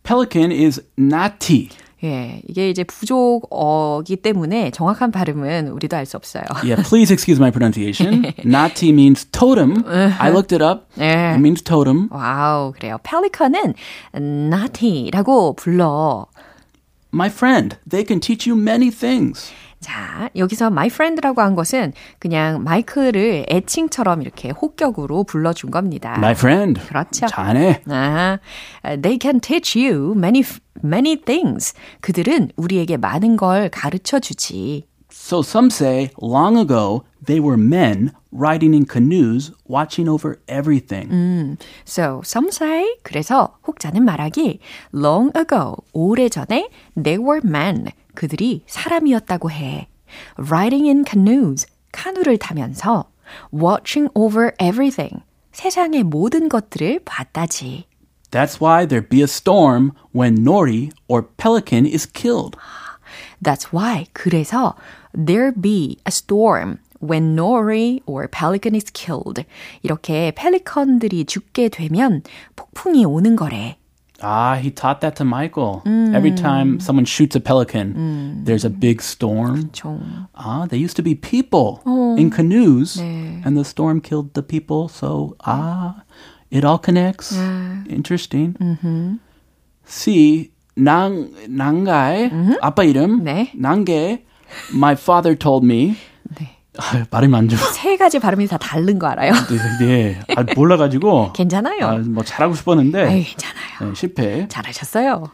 Pelican 0.03 0.51
is 0.53 0.83
naughty. 0.99 1.69
예, 2.05 2.43
이게 2.47 2.69
이제 2.69 2.85
부족어기 2.85 4.17
때문에 4.17 4.71
정확한 4.71 5.11
발음은 5.11 5.69
우리도 5.69 5.97
알 5.97 6.05
수 6.05 6.17
없어요. 6.19 6.45
Yeah, 6.63 6.83
please 6.87 7.11
excuse 7.11 7.41
my 7.41 7.51
pronunciation. 7.51 8.33
naughty 8.45 8.91
means 8.91 9.25
totem. 9.33 9.83
I 9.87 10.31
looked 10.31 10.53
it 10.55 10.63
up. 10.63 10.85
예. 10.99 11.33
It 11.35 11.39
means 11.41 11.63
totem. 11.63 12.09
와우, 12.11 12.73
그래요. 12.73 12.99
펠리컨은 13.03 13.75
naughty라고 14.51 15.55
불러. 15.55 16.27
My 17.15 17.29
friend, 17.31 17.77
they 17.89 18.05
can 18.07 18.21
teach 18.21 18.47
you 18.47 18.55
many 18.61 18.91
things. 18.91 19.51
자, 19.81 20.31
여기서 20.35 20.67
my 20.69 20.87
friend라고 20.87 21.43
한 21.43 21.55
것은 21.55 21.93
그냥 22.19 22.65
마이클을 22.65 23.47
애칭처럼 23.49 24.23
이렇게 24.23 24.51
혹격으로 24.51 25.25
불러준 25.25 25.71
겁니다. 25.71 26.15
My 26.17 26.33
friend. 26.33 26.81
그렇죠. 26.87 27.27
자네. 27.27 27.83
아, 27.89 28.39
they 28.83 29.19
can 29.21 29.41
teach 29.41 29.79
you 29.79 30.15
many, 30.17 30.43
many 30.83 31.17
things. 31.17 31.75
그들은 32.01 32.51
우리에게 32.57 32.97
많은 32.97 33.37
걸 33.37 33.69
가르쳐 33.69 34.19
주지. 34.19 34.87
So 35.13 35.41
some 35.41 35.69
say 35.71 36.11
long 36.21 36.59
ago 36.59 37.05
they 37.25 37.41
were 37.41 37.57
men 37.61 38.13
riding 38.33 38.75
in 38.75 38.85
canoes 38.87 39.53
watching 39.69 40.11
over 40.11 40.39
everything. 40.47 41.57
So, 41.87 42.21
some 42.23 42.49
say, 42.49 42.97
그래서 43.03 43.57
혹자는 43.67 44.05
말하기, 44.05 44.59
long 44.93 45.33
ago, 45.35 45.77
오래전에, 45.95 46.69
they 47.03 47.19
were 47.19 47.41
men, 47.43 47.87
그들이 48.17 48.65
사람이었다고 48.67 49.53
해. 49.53 49.87
Riding 50.37 50.89
in 50.89 51.05
canoes, 51.09 51.67
카누를 51.93 52.39
타면서, 52.39 53.05
watching 53.53 54.11
over 54.15 54.53
everything, 54.61 55.23
세상의 55.53 56.03
모든 56.03 56.49
것들을 56.49 57.01
봤다지. 57.05 57.87
That's 58.31 58.61
why 58.61 58.87
there 58.87 59.07
be 59.07 59.21
a 59.21 59.29
storm 59.29 59.93
when 60.13 60.45
Nori 60.45 60.91
or 61.07 61.29
Pelican 61.37 61.87
is 61.87 62.07
killed. 62.07 62.57
That's 63.41 63.73
why, 63.73 64.07
그래서, 64.13 64.75
there 65.15 65.53
be 65.53 65.99
a 66.05 66.11
storm 66.11 66.79
when 67.01 67.37
Nori 67.37 68.01
or 68.07 68.29
Pelican 68.29 68.75
is 68.75 68.91
killed. 68.93 69.45
이렇게 69.83 70.33
펠리컨들이 70.33 71.25
죽게 71.25 71.69
되면 71.69 72.23
폭풍이 72.57 73.05
오는 73.05 73.37
거래. 73.37 73.79
Ah, 74.24 74.54
he 74.62 74.70
taught 74.70 75.02
that 75.02 75.16
to 75.16 75.26
Michael. 75.26 75.82
Every 76.14 76.30
time 76.32 76.80
someone 76.80 77.06
shoots 77.06 77.36
a 77.36 77.40
pelican, 77.40 78.44
there's 78.46 78.64
a 78.64 78.70
big 78.70 79.02
storm. 79.02 79.72
좀 79.74 80.28
Ah, 80.36 80.68
they 80.70 80.78
used 80.78 80.96
to 80.96 81.02
be 81.02 81.16
people 81.16 81.82
in 82.20 82.30
canoes, 82.30 82.98
네. 83.02 83.42
and 83.44 83.58
the 83.58 83.64
storm 83.66 84.00
killed 84.00 84.36
the 84.36 84.44
people. 84.44 84.88
So, 84.90 85.36
ah, 85.44 86.04
it 86.52 86.64
all 86.64 86.78
connects. 86.78 87.34
Interesting. 87.90 88.54
C, 89.86 90.52
낭, 90.76 91.32
낭가의 91.50 92.32
아빠 92.62 92.84
이름. 92.84 93.24
네. 93.24 93.52
낭게. 93.56 94.24
My 94.74 94.94
father 94.94 95.36
told 95.36 95.66
me. 95.66 95.96
네. 96.40 96.58
아, 96.78 97.04
발음이 97.10 97.36
안 97.36 97.50
좋아. 97.50 97.58
세 97.74 97.98
가지 97.98 98.20
발음이 98.20 98.48
다 98.48 98.58
다른 98.58 99.00
거 99.00 99.08
알아요? 99.08 99.34
네, 99.80 99.86
네. 99.86 100.20
아, 100.36 100.46
몰라가지고. 100.56 101.34
괜찮아요. 101.34 101.86
아, 101.88 101.98
뭐 101.98 102.24
잘하고 102.24 102.54
싶었는데 102.56 103.02
아유, 103.02 103.24
괜찮아요. 103.24 103.65
네, 103.80 103.94
실패. 103.96 104.48
잘하셨어요. 104.48 105.32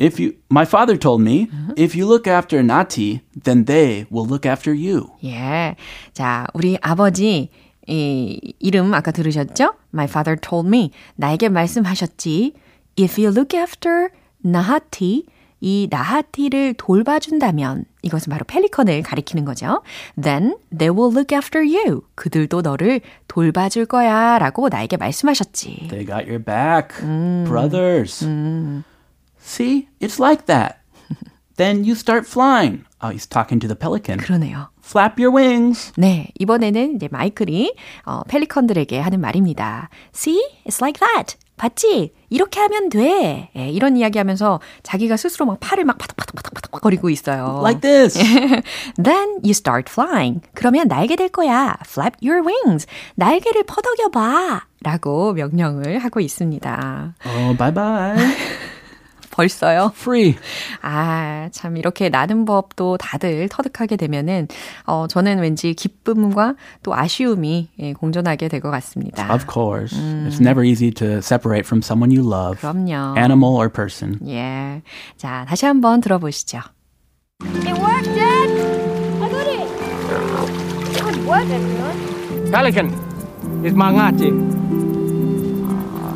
If 0.00 0.18
you, 0.18 0.32
my 0.50 0.64
father 0.64 0.98
told 0.98 1.22
me, 1.22 1.48
if 1.76 1.94
you 1.94 2.06
look 2.06 2.26
after 2.26 2.62
Nati, 2.62 3.20
then 3.42 3.66
they 3.66 4.06
will 4.10 4.26
look 4.26 4.46
after 4.46 4.72
you. 4.74 5.08
예. 5.22 5.76
자, 6.14 6.46
우리 6.54 6.78
아버지, 6.80 7.50
이, 7.86 8.54
이름 8.58 8.94
아까 8.94 9.10
들으셨죠? 9.10 9.74
My 9.92 10.06
father 10.06 10.40
told 10.40 10.68
me. 10.68 10.90
나에게 11.16 11.50
말씀하셨지. 11.50 12.54
If 12.98 13.20
you 13.20 13.30
look 13.30 13.54
after 13.54 14.08
Nahati, 14.42 15.26
이 15.61 15.87
나하티를 15.89 16.75
돌봐준다면, 16.75 17.85
이것은 18.01 18.29
바로 18.29 18.43
펠리컨을 18.45 19.01
가리키는 19.01 19.45
거죠. 19.45 19.81
Then 20.21 20.57
they 20.75 20.95
will 20.95 21.11
look 21.15 21.35
after 21.35 21.63
you. 21.65 22.01
그들도 22.15 22.61
너를 22.61 23.01
돌봐줄 23.27 23.85
거야. 23.85 24.37
라고 24.37 24.69
나에게 24.69 24.97
말씀하셨지. 24.97 25.87
They 25.89 26.05
got 26.05 26.27
your 26.29 26.39
back, 26.43 26.89
brothers. 27.45 28.23
See, 29.39 29.87
it's 29.99 30.19
like 30.19 30.45
that. 30.45 30.77
then 31.57 31.83
you 31.83 31.93
start 31.93 32.27
flying. 32.27 32.85
Oh, 33.01 33.09
he's 33.09 33.27
talking 33.27 33.59
to 33.61 33.67
the 33.67 33.75
pelican. 33.75 34.19
그러네요. 34.19 34.69
Flap 34.83 35.19
your 35.19 35.35
wings. 35.35 35.91
네, 35.97 36.31
이번에는 36.39 36.95
이제 36.95 37.07
마이클이 37.11 37.75
어, 38.05 38.23
펠리컨들에게 38.27 38.99
하는 38.99 39.19
말입니다. 39.19 39.89
See, 40.13 40.39
it's 40.65 40.81
like 40.81 40.99
that. 40.99 41.37
봤지? 41.57 42.13
이렇게 42.29 42.59
하면 42.59 42.89
돼. 42.89 43.49
예, 43.55 43.69
이런 43.69 43.95
이야기 43.97 44.17
하면서 44.17 44.59
자기가 44.83 45.17
스스로 45.17 45.45
막 45.45 45.59
팔을 45.59 45.85
막 45.85 45.97
파닥파닥파닥파닥 45.97 46.71
거리고 46.81 47.09
있어요. 47.09 47.59
Like 47.61 47.81
this. 47.81 48.17
Then 49.01 49.39
you 49.43 49.51
start 49.51 49.89
flying. 49.91 50.41
그러면 50.53 50.87
날게 50.87 51.15
될 51.15 51.29
거야. 51.29 51.75
Flap 51.85 52.17
your 52.25 52.45
wings. 52.45 52.87
날개를 53.15 53.63
퍼덕여 53.63 54.09
봐. 54.09 54.65
라고 54.81 55.33
명령을 55.33 55.99
하고 55.99 56.19
있습니다. 56.19 57.15
bye 57.57 57.73
bye. 57.73 58.15
벌써요? 59.35 59.91
Free. 59.95 60.35
아, 60.81 61.49
참, 61.51 61.75
이렇게 61.77 62.07
나는 62.09 62.45
법도 62.45 62.97
다들 62.97 63.49
터득하게 63.49 63.97
되면은, 63.97 64.47
어, 64.85 65.07
저는 65.07 65.39
왠지 65.39 65.73
기쁨과 65.73 66.55
또 66.83 66.95
아쉬움이 66.95 67.69
예, 67.79 67.93
공존하게 67.93 68.47
될 68.47 68.61
것 68.61 68.71
같습니다. 68.71 69.31
Of 69.33 69.45
course. 69.51 69.93
It's 69.99 70.39
never 70.39 70.63
easy 70.65 70.89
to 70.91 71.17
separate 71.17 71.65
from 71.65 71.81
someone 71.83 72.11
you 72.15 72.23
love, 72.25 72.59
그럼요. 72.61 73.17
animal 73.17 73.55
or 73.55 73.69
person. 73.69 74.19
예. 74.27 74.81
자, 75.17 75.45
다시 75.47 75.65
한번 75.65 75.99
들어보시죠. 76.01 76.59
It 77.43 77.73
worked, 77.77 78.15
Dad! 78.15 78.49
I 79.21 79.29
got 79.29 79.47
it! 79.47 79.67
Good 81.03 81.25
work, 81.27 81.43
everyone. 81.49 82.51
Pelican 82.51 83.65
is 83.65 83.73
Mangati. 83.73 84.31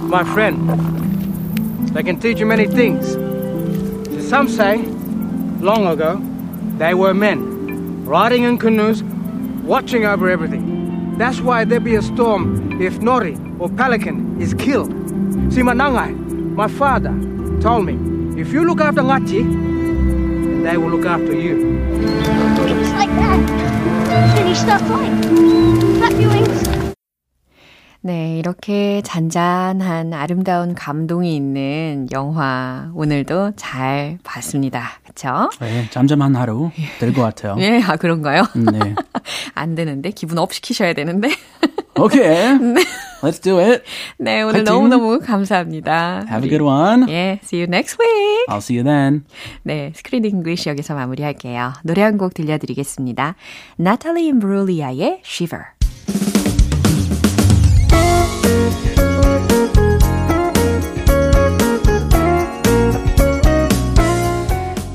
My 0.09 0.23
friend. 0.23 1.08
They 1.93 2.03
can 2.03 2.19
teach 2.19 2.39
you 2.39 2.45
many 2.45 2.67
things. 2.67 3.13
Some 4.29 4.47
say, 4.47 4.77
long 5.59 5.87
ago, 5.87 6.21
they 6.77 6.93
were 6.93 7.13
men, 7.15 8.05
riding 8.05 8.43
in 8.43 8.57
canoes, 8.59 9.01
watching 9.63 10.05
over 10.05 10.29
everything. 10.29 11.17
That's 11.17 11.41
why 11.41 11.65
there 11.65 11.79
be 11.79 11.95
a 11.95 12.01
storm 12.01 12.79
if 12.79 12.99
Nori 12.99 13.35
or 13.59 13.69
Pelican 13.69 14.39
is 14.39 14.53
killed. 14.53 14.91
See, 15.51 15.61
Manangai, 15.61 16.15
my 16.55 16.67
father, 16.67 17.09
told 17.59 17.85
me, 17.85 18.39
if 18.39 18.53
you 18.53 18.65
look 18.65 18.81
after 18.81 19.01
Ngati, 19.01 20.63
they 20.63 20.77
will 20.77 20.91
look 20.91 21.05
after 21.05 21.33
you. 21.33 21.79
It's 22.67 22.91
like 22.91 23.09
that. 23.09 24.47
You 24.47 24.55
start 24.55 24.81
flying. 24.83 25.21
Flap 25.97 26.13
your 26.21 26.29
wings. 26.29 26.68
네, 28.01 28.37
이렇게 28.39 29.01
잔잔한 29.03 30.13
아름다운 30.13 30.73
감동이 30.73 31.35
있는 31.35 32.07
영화 32.13 32.89
오늘도 32.95 33.53
잘 33.57 34.17
봤습니다. 34.23 34.91
그쵸? 35.05 35.49
네, 35.59 35.85
잠잠한 35.89 36.33
하루 36.37 36.71
될 36.99 37.11
것 37.13 37.21
같아요. 37.23 37.57
예, 37.59 37.81
아, 37.81 37.97
그런가요? 37.97 38.43
네. 38.55 38.95
안 39.53 39.75
되는데, 39.75 40.11
기분 40.11 40.37
up 40.37 40.53
시키셔야 40.53 40.93
되는데. 40.93 41.29
Okay. 41.99 42.57
Let's 43.21 43.41
do 43.43 43.57
it. 43.59 43.83
네, 44.17 44.41
오늘 44.41 44.59
화이팅! 44.59 44.63
너무 44.63 44.87
너무 44.87 45.19
감사합니다. 45.19 46.23
Have 46.29 46.45
a 46.45 46.49
good 46.49 46.63
one. 46.63 47.09
예, 47.09 47.41
see 47.43 47.59
you 47.61 47.67
next 47.67 47.97
week. 47.99 48.45
I'll 48.47 48.59
see 48.61 48.77
you 48.79 48.85
then. 48.85 49.25
네, 49.63 49.91
Screen 49.93 50.23
English 50.23 50.69
여기서 50.69 50.95
마무리할게요. 50.95 51.73
노래 51.83 52.03
한 52.03 52.17
곡 52.17 52.33
들려드리겠습니다. 52.35 53.35
Natalie 53.75 54.27
Imbruglia의 54.27 55.23
Shiver. 55.25 55.63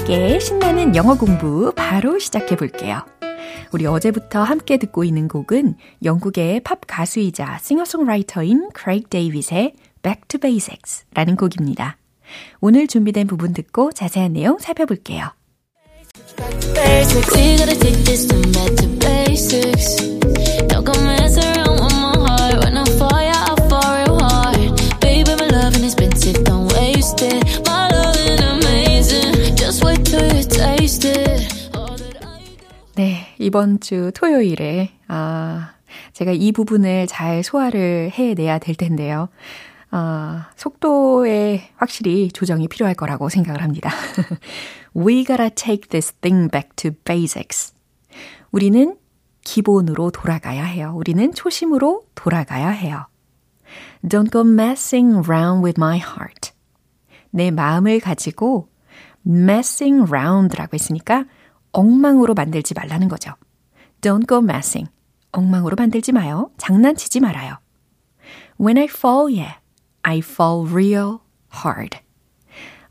함께 0.00 0.38
신나는 0.38 0.96
영어 0.96 1.14
공부 1.14 1.72
바로 1.76 2.18
시작해 2.18 2.56
볼게요. 2.56 3.04
우리 3.70 3.84
어제부터 3.84 4.42
함께 4.42 4.78
듣고 4.78 5.04
있는 5.04 5.28
곡은 5.28 5.74
영국의 6.02 6.60
팝 6.60 6.80
가수이자 6.86 7.58
싱어송라이터인 7.60 8.70
Craig 8.72 9.10
David의 9.10 9.74
Back 10.02 10.22
to 10.28 10.40
Basics 10.40 11.04
라는 11.12 11.36
곡입니다. 11.36 11.98
오늘 12.62 12.86
준비된 12.86 13.26
부분 13.26 13.52
듣고 13.52 13.92
자세한 13.92 14.32
내용 14.32 14.58
살펴볼게요. 14.58 15.32
basics. 19.00 20.39
이번 33.50 33.80
주 33.80 34.12
토요일에, 34.14 34.92
아, 35.08 35.72
제가 36.12 36.30
이 36.30 36.52
부분을 36.52 37.08
잘 37.08 37.42
소화를 37.42 38.12
해내야 38.14 38.60
될 38.60 38.76
텐데요. 38.76 39.28
아, 39.90 40.50
속도에 40.54 41.68
확실히 41.74 42.30
조정이 42.30 42.68
필요할 42.68 42.94
거라고 42.94 43.28
생각을 43.28 43.60
합니다. 43.60 43.90
We 44.94 45.24
gotta 45.24 45.50
take 45.50 45.88
this 45.88 46.12
thing 46.12 46.48
back 46.48 46.70
to 46.76 46.92
basics. 47.04 47.74
우리는 48.52 48.96
기본으로 49.42 50.12
돌아가야 50.12 50.62
해요. 50.62 50.92
우리는 50.94 51.34
초심으로 51.34 52.04
돌아가야 52.14 52.68
해요. 52.68 53.08
Don't 54.04 54.30
go 54.30 54.42
messing 54.42 55.28
around 55.28 55.64
with 55.64 55.74
my 55.76 55.98
heart. 55.98 56.52
내 57.30 57.50
마음을 57.50 57.98
가지고 57.98 58.68
messing 59.26 60.08
around라고 60.08 60.74
했으니까 60.74 61.24
엉망으로 61.72 62.34
만들지 62.34 62.74
말라는 62.74 63.08
거죠. 63.08 63.32
Don't 64.00 64.28
go 64.28 64.38
messing. 64.38 64.90
엉망으로 65.32 65.76
만들지 65.76 66.12
마요. 66.12 66.50
장난치지 66.58 67.20
말아요. 67.20 67.58
When 68.60 68.78
I 68.78 68.84
fall, 68.84 69.32
yeah, 69.34 69.58
I 70.02 70.18
fall 70.18 70.68
real 70.70 71.18
hard. 71.54 71.98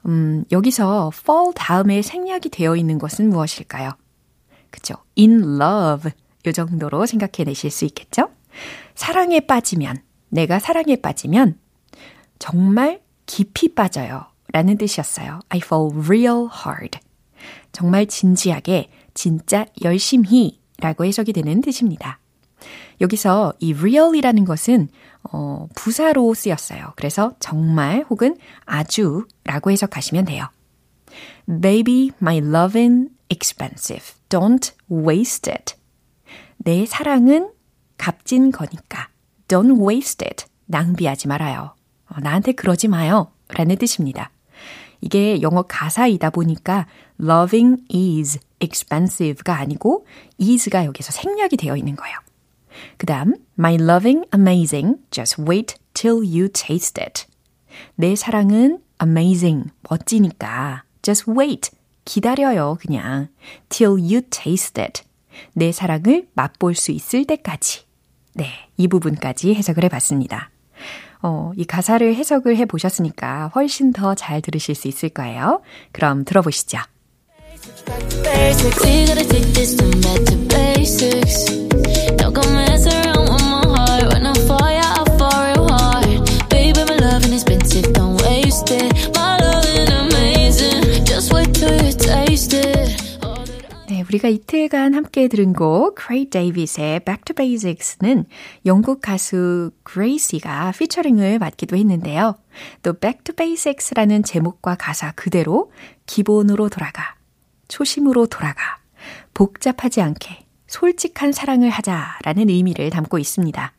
음, 0.05 0.45
여기서 0.51 1.11
fall 1.13 1.53
다음에 1.55 2.01
생략이 2.01 2.49
되어 2.49 2.75
있는 2.75 2.97
것은 2.97 3.29
무엇일까요? 3.29 3.91
그죠? 4.71 4.95
in 5.17 5.61
love. 5.61 6.11
요 6.45 6.51
정도로 6.51 7.05
생각해 7.05 7.43
내실 7.45 7.69
수 7.69 7.85
있겠죠? 7.85 8.29
사랑에 8.95 9.41
빠지면, 9.41 9.97
내가 10.29 10.59
사랑에 10.59 10.95
빠지면 10.95 11.59
정말 12.39 13.01
깊이 13.25 13.75
빠져요. 13.75 14.25
라는 14.51 14.77
뜻이었어요. 14.77 15.41
I 15.49 15.59
fall 15.63 15.91
real 15.95 16.47
hard. 16.65 16.99
정말 17.71 18.07
진지하게, 18.07 18.89
진짜 19.13 19.65
열심히 19.83 20.59
라고 20.79 21.05
해석이 21.05 21.33
되는 21.33 21.61
뜻입니다. 21.61 22.19
여기서 23.01 23.53
이 23.59 23.73
real이라는 23.73 24.45
것은 24.45 24.89
어, 25.31 25.67
부사로 25.75 26.33
쓰였어요. 26.33 26.93
그래서 26.95 27.33
정말 27.39 28.05
혹은 28.09 28.37
아주 28.65 29.25
라고 29.43 29.71
해석하시면 29.71 30.25
돼요. 30.25 30.47
Baby, 31.45 32.11
my 32.21 32.37
loving 32.37 33.09
expensive. 33.29 34.15
Don't 34.29 34.73
waste 34.91 35.51
it. 35.51 35.75
내 36.57 36.85
사랑은 36.85 37.51
값진 37.97 38.51
거니까. 38.51 39.09
Don't 39.47 39.85
waste 39.87 40.25
it. 40.25 40.45
낭비하지 40.65 41.27
말아요. 41.27 41.75
어, 42.07 42.19
나한테 42.21 42.51
그러지 42.53 42.87
마요. 42.87 43.31
라는 43.49 43.75
뜻입니다. 43.77 44.31
이게 45.01 45.41
영어 45.41 45.63
가사이다 45.63 46.29
보니까 46.29 46.87
loving 47.21 47.83
is 47.93 48.39
expensive가 48.59 49.57
아니고 49.57 50.05
is가 50.39 50.85
여기서 50.85 51.11
생략이 51.11 51.57
되어 51.57 51.77
있는 51.77 51.95
거예요. 51.95 52.17
그 52.97 53.05
다음, 53.05 53.35
my 53.57 53.75
loving 53.75 54.25
amazing, 54.33 54.97
just 55.11 55.41
wait 55.41 55.75
till 55.93 56.19
you 56.19 56.49
taste 56.49 57.01
it. 57.01 57.25
내 57.95 58.15
사랑은 58.15 58.79
amazing, 59.01 59.71
멋지니까 59.89 60.83
just 61.01 61.31
wait, 61.31 61.71
기다려요, 62.05 62.77
그냥. 62.81 63.29
till 63.69 63.93
you 63.93 64.21
taste 64.29 64.81
it. 64.81 65.03
내 65.53 65.71
사랑을 65.71 66.27
맛볼 66.33 66.75
수 66.75 66.91
있을 66.91 67.25
때까지. 67.25 67.83
네, 68.33 68.47
이 68.77 68.87
부분까지 68.87 69.53
해석을 69.53 69.83
해봤습니다. 69.85 70.49
어, 71.21 71.51
이 71.57 71.65
가사를 71.65 72.15
해석을 72.15 72.55
해 72.57 72.65
보셨으니까 72.65 73.51
훨씬 73.55 73.91
더 73.91 74.15
잘 74.15 74.41
들으실 74.41 74.75
수 74.75 74.87
있을 74.87 75.09
거예요. 75.09 75.61
그럼 75.91 76.23
들어보시죠. 76.25 76.77
우리가 94.09 94.27
이틀간 94.27 94.95
함께 94.95 95.27
들은 95.27 95.53
곡 95.53 95.99
Craig 95.99 96.31
David의 96.31 97.01
Back 97.01 97.25
to 97.25 97.35
Basics는 97.35 98.25
영국 98.65 99.01
가수 99.01 99.71
GRACEY가 99.83 100.71
피처링을 100.71 101.37
맡기도 101.37 101.75
했는데요. 101.77 102.35
또 102.81 102.93
Back 102.93 103.23
to 103.23 103.35
Basics라는 103.35 104.23
제목과 104.23 104.75
가사 104.75 105.11
그대로 105.11 105.71
기본으로 106.07 106.69
돌아가, 106.69 107.15
초심으로 107.67 108.25
돌아가, 108.25 108.79
복잡하지 109.35 110.01
않게 110.01 110.45
솔직한 110.65 111.31
사랑을 111.31 111.69
하자라는 111.69 112.49
의미를 112.49 112.89
담고 112.89 113.19
있습니다. 113.19 113.73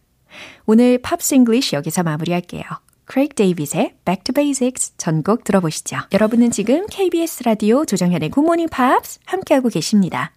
오늘 0.67 0.99
Pops 0.99 1.35
English 1.35 1.75
여기서 1.75 2.05
마무리할게요. 2.05 2.63
Craig 3.11 3.35
David의 3.35 3.95
Back 4.05 4.23
to 4.23 4.33
Basics 4.33 4.97
전곡 4.97 5.43
들어보시죠. 5.43 5.97
여러분은 6.13 6.53
지금 6.53 6.87
KBS 6.87 7.43
라디오 7.43 7.85
조정현의 7.85 8.31
Good 8.31 8.47
Morning 8.47 8.71
Pops 8.71 9.19
함께하고 9.27 9.69
계십니다. 9.69 10.31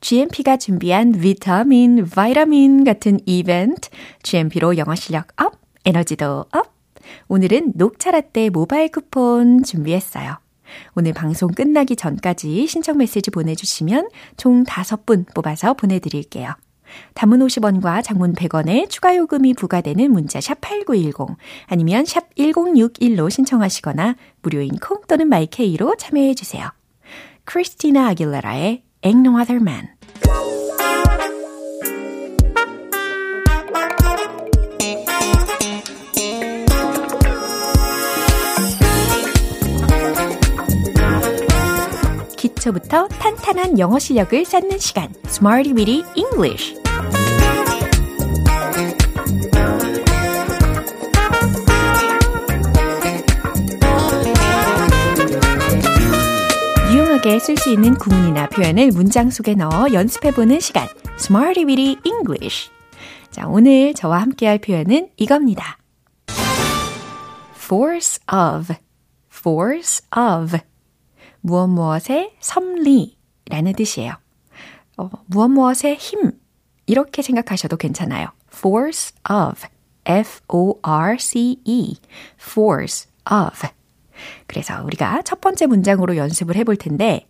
GMP가 0.00 0.56
준비한 0.56 1.10
비타민, 1.10 2.06
바이타민 2.08 2.84
같은 2.84 3.18
이벤트, 3.26 3.88
GMP로 4.22 4.76
영어 4.76 4.94
실력 4.94 5.26
up, 5.42 5.58
에너지도 5.84 6.44
up. 6.52 6.76
오늘은 7.26 7.72
녹차 7.74 8.12
라떼 8.12 8.50
모바일 8.50 8.92
쿠폰 8.92 9.64
준비했어요. 9.64 10.38
오늘 10.94 11.12
방송 11.12 11.50
끝나기 11.50 11.96
전까지 11.96 12.68
신청 12.68 12.98
메시지 12.98 13.32
보내주시면 13.32 14.10
총 14.36 14.62
5분 14.62 15.34
뽑아서 15.34 15.74
보내드릴게요. 15.74 16.54
단문 17.14 17.40
50원과 17.40 18.02
장문 18.02 18.34
100원의 18.34 18.88
추가 18.90 19.16
요금이 19.16 19.54
부과되는 19.54 20.10
문자 20.10 20.40
샵 20.40 20.60
8910 20.60 21.36
아니면 21.66 22.04
샵 22.04 22.34
1061로 22.36 23.30
신청하시거나 23.30 24.16
무료인 24.42 24.76
콩 24.76 25.00
또는 25.08 25.28
my 25.28 25.55
K로 25.55 25.96
참여해 25.96 26.34
주세요. 26.34 26.70
크리스티나 27.44 28.08
아길레라의 28.08 28.82
Ain't 29.02 29.26
No 29.26 29.40
Other 29.40 29.60
Man 29.60 29.88
기초부터 42.66 43.08
탄탄한 43.08 43.78
영어 43.78 43.98
실력을 43.98 44.44
쌓는 44.44 44.78
시간. 44.78 45.12
Smarty 45.26 45.72
Weedy 45.72 46.02
English. 46.16 46.74
유용하게 56.90 57.38
쓸 57.38 57.56
수 57.56 57.70
있는 57.70 57.94
구문이나 57.94 58.48
표현을 58.48 58.90
문장 58.92 59.30
속에 59.30 59.54
넣어 59.54 59.92
연습해보는 59.92 60.60
시간. 60.60 60.88
Smarty 61.18 61.64
Weedy 61.64 61.96
English. 62.04 62.70
자, 63.30 63.46
오늘 63.46 63.94
저와 63.94 64.20
함께 64.20 64.46
할 64.46 64.58
표현은 64.58 65.10
이겁니다. 65.16 65.78
force 67.56 68.20
of, 68.32 68.74
force 69.30 70.04
of. 70.16 70.58
무엇 71.46 71.68
무엇의 71.68 72.32
섭리라는 72.40 73.74
뜻이에요. 73.76 74.14
어, 74.96 75.10
무엇 75.26 75.46
무엇의 75.46 75.94
힘. 75.94 76.32
이렇게 76.86 77.22
생각하셔도 77.22 77.76
괜찮아요. 77.76 78.32
force 78.52 79.14
of, 79.30 79.60
F-O-R-C-E, 80.04 81.96
force 82.40 83.08
of. 83.30 83.68
그래서 84.48 84.82
우리가 84.82 85.22
첫 85.22 85.40
번째 85.40 85.66
문장으로 85.66 86.16
연습을 86.16 86.56
해볼 86.56 86.78
텐데, 86.78 87.28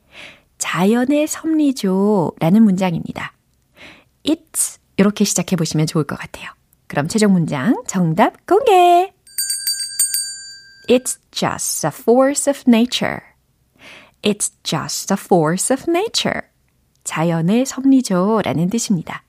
자연의 0.56 1.26
섭리죠 1.26 2.32
라는 2.40 2.62
문장입니다. 2.62 3.34
It's 4.24 4.78
이렇게 4.96 5.24
시작해 5.24 5.56
보시면 5.56 5.86
좋을 5.86 6.04
것 6.04 6.18
같아요. 6.18 6.48
그럼 6.86 7.08
최종 7.08 7.34
문장 7.34 7.82
정답 7.86 8.46
공개! 8.46 9.12
It's 10.88 11.18
just 11.32 11.86
a 11.86 11.90
force 11.92 12.50
of 12.50 12.62
nature. 12.66 13.35
It's 14.22 14.52
just 14.62 15.12
a 15.12 15.16
force 15.18 15.74
of 15.74 15.90
nature. 15.90 16.42
자연의 17.04 17.66
섭리죠 17.66 18.42
라는 18.44 18.68
뜻입니다. 18.68 19.22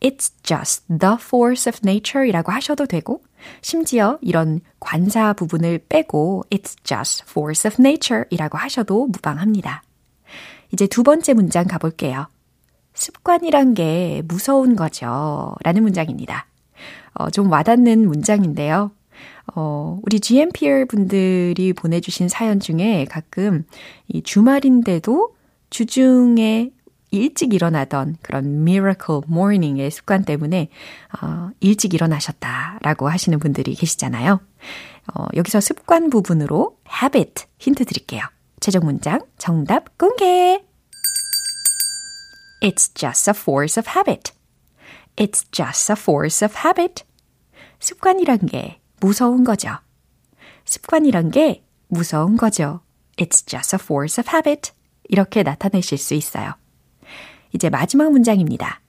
It's 0.00 0.32
just 0.42 0.86
the 0.88 1.14
force 1.18 1.70
of 1.70 1.78
nature 1.84 2.28
이라고 2.28 2.52
하셔도 2.52 2.86
되고, 2.86 3.22
심지어 3.62 4.18
이런 4.20 4.60
관사 4.78 5.32
부분을 5.32 5.80
빼고 5.88 6.44
It's 6.50 6.76
just 6.84 7.24
force 7.28 7.68
of 7.68 7.76
nature 7.80 8.24
이라고 8.30 8.58
하셔도 8.58 9.06
무방합니다. 9.06 9.82
이제 10.72 10.86
두 10.86 11.02
번째 11.02 11.34
문장 11.34 11.66
가볼게요. 11.66 12.28
습관이란 12.94 13.74
게 13.74 14.22
무서운 14.26 14.76
거죠. 14.76 15.54
라는 15.62 15.82
문장입니다. 15.82 16.46
어, 17.14 17.30
좀 17.30 17.50
와닿는 17.50 18.06
문장인데요. 18.06 18.92
어, 19.54 19.98
우리 20.02 20.20
GMPR 20.20 20.86
분들이 20.86 21.72
보내주신 21.72 22.28
사연 22.28 22.60
중에 22.60 23.06
가끔 23.08 23.64
이 24.08 24.22
주말인데도 24.22 25.34
주중에 25.70 26.70
일찍 27.10 27.54
일어나던 27.54 28.16
그런 28.22 28.62
miracle 28.62 29.22
morning의 29.28 29.90
습관 29.90 30.24
때문에 30.24 30.68
어, 31.20 31.50
일찍 31.60 31.94
일어나셨다라고 31.94 33.08
하시는 33.08 33.38
분들이 33.38 33.74
계시잖아요. 33.74 34.40
어, 35.14 35.24
여기서 35.34 35.60
습관 35.60 36.10
부분으로 36.10 36.76
habit 37.02 37.46
힌트 37.58 37.84
드릴게요. 37.84 38.22
최종 38.60 38.84
문장 38.84 39.20
정답 39.38 39.96
공개! 39.98 40.62
It's 42.62 42.94
just 42.94 43.30
a 43.30 43.34
force 43.34 43.80
of 43.80 43.88
habit. 43.88 44.32
It's 45.16 45.44
just 45.50 45.90
a 45.90 45.96
force 45.98 46.44
of 46.46 46.54
habit. 46.56 47.04
습관이란 47.80 48.46
게 48.46 48.79
무서운 49.00 49.44
거죠. 49.44 49.70
습관이란 50.64 51.30
게 51.30 51.64
무서운 51.88 52.36
거죠. 52.36 52.80
It's 53.16 53.46
just 53.46 53.74
a 53.74 53.78
force 53.80 54.22
of 54.22 54.30
habit. 54.30 54.72
이렇게 55.08 55.42
나타내실 55.42 55.98
수 55.98 56.14
있어요. 56.14 56.54
이제 57.52 57.68
마지막 57.68 58.10
문장입니다. 58.12 58.80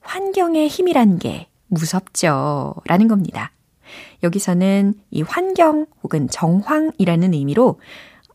환경의 0.00 0.68
힘이란 0.68 1.18
게 1.18 1.48
무섭죠. 1.66 2.76
라는 2.86 3.08
겁니다. 3.08 3.50
여기서는 4.22 4.94
이 5.10 5.22
환경 5.22 5.86
혹은 6.02 6.28
정황이라는 6.28 7.34
의미로 7.34 7.80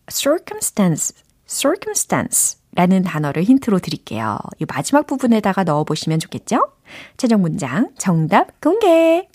circumstance, 0.09 1.15
circumstance 1.47 2.59
라는 2.75 3.03
단어를 3.03 3.43
힌트로 3.43 3.79
드릴게요. 3.79 4.37
이 4.59 4.65
마지막 4.67 5.05
부분에다가 5.07 5.63
넣어보시면 5.63 6.19
좋겠죠? 6.19 6.71
최종 7.17 7.41
문장 7.41 7.91
정답 7.97 8.59
공개! 8.59 9.27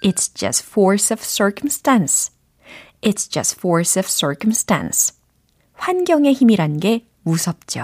It's 0.00 0.32
just 0.34 0.64
force 0.66 1.12
of 1.12 1.22
circumstance. 1.22 2.30
It's 3.02 3.28
just 3.28 3.58
force 3.58 3.98
of 3.98 4.08
circumstance. 4.08 5.14
환경의 5.74 6.34
힘이란 6.34 6.80
게 6.80 7.06
무섭죠. 7.22 7.80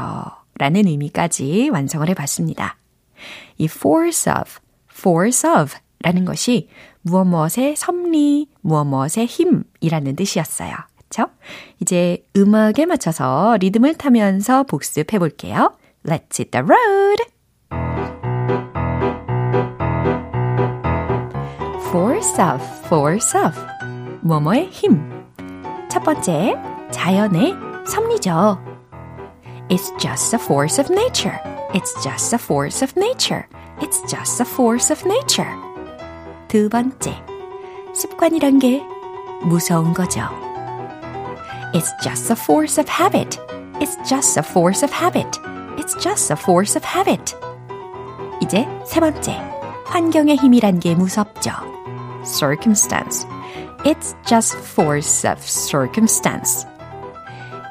라는 0.58 0.86
의미까지 0.86 1.70
완성을 1.70 2.08
해봤습니다. 2.08 2.76
이 3.58 3.64
force 3.64 4.32
of, 4.32 4.50
force 4.90 5.48
of 5.48 5.74
라는 6.00 6.24
것이 6.24 6.68
무엇 7.02 7.24
무엇의 7.24 7.76
섭리, 7.76 8.48
무엇 8.60 8.84
무엇의 8.84 9.26
힘이라는 9.26 10.16
뜻이었어요. 10.16 10.74
그쵸? 10.96 11.26
이제 11.80 12.26
음악에 12.36 12.86
맞춰서 12.86 13.56
리듬을 13.60 13.94
타면서 13.94 14.64
복습해 14.64 15.18
볼게요. 15.18 15.76
Let's 16.04 16.38
hit 16.38 16.50
the 16.50 16.64
road! 16.64 17.35
force 21.91 22.39
of, 22.39 22.61
force 22.87 23.37
of. 23.37 23.55
뭐뭐의 24.21 24.69
힘. 24.69 25.25
첫 25.89 26.03
번째, 26.03 26.55
자연의 26.91 27.55
섭리죠. 27.87 28.57
It's 29.69 29.91
just 29.99 30.35
a 30.35 30.39
force 30.39 30.79
of 30.79 30.91
nature. 30.91 31.39
It's 31.73 31.93
just 32.03 32.33
a 32.33 32.39
force 32.39 32.83
of 32.83 32.93
nature. 32.97 33.47
It's 33.81 34.01
just 34.07 34.41
a 34.41 34.45
force 34.45 34.91
of 34.91 35.05
nature. 35.05 35.49
두 36.47 36.69
번째, 36.69 37.15
습관이란 37.93 38.59
게 38.59 38.83
무서운 39.43 39.93
거죠. 39.93 40.29
It's 41.73 41.91
just 42.03 42.31
a 42.31 42.35
force 42.35 42.77
of 42.79 42.89
habit. 42.89 43.39
It's 43.79 43.97
just 44.07 44.37
a 44.37 44.43
force 44.43 44.83
of 44.83 44.93
habit. 44.93 45.39
It's 45.77 45.95
just 45.97 46.31
a 46.31 46.37
force 46.37 46.77
of 46.77 46.85
habit. 46.85 47.35
이제 48.41 48.67
세 48.85 48.99
번째, 48.99 49.39
환경의 49.85 50.35
힘이란 50.35 50.79
게 50.79 50.93
무섭죠. 50.95 51.51
Circumstance. 52.25 53.25
It's 53.83 54.15
just 54.25 54.55
force 54.55 55.25
of 55.25 55.39
circumstance. 55.41 56.65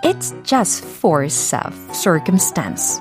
It's 0.03 0.35
just 0.43 0.85
force 0.85 1.55
of 1.55 1.75
circumstance. 1.93 3.01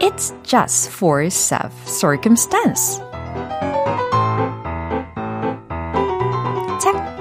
It's 0.00 0.34
just 0.42 0.90
force 0.90 1.54
of 1.54 1.72
circumstance. 1.86 3.00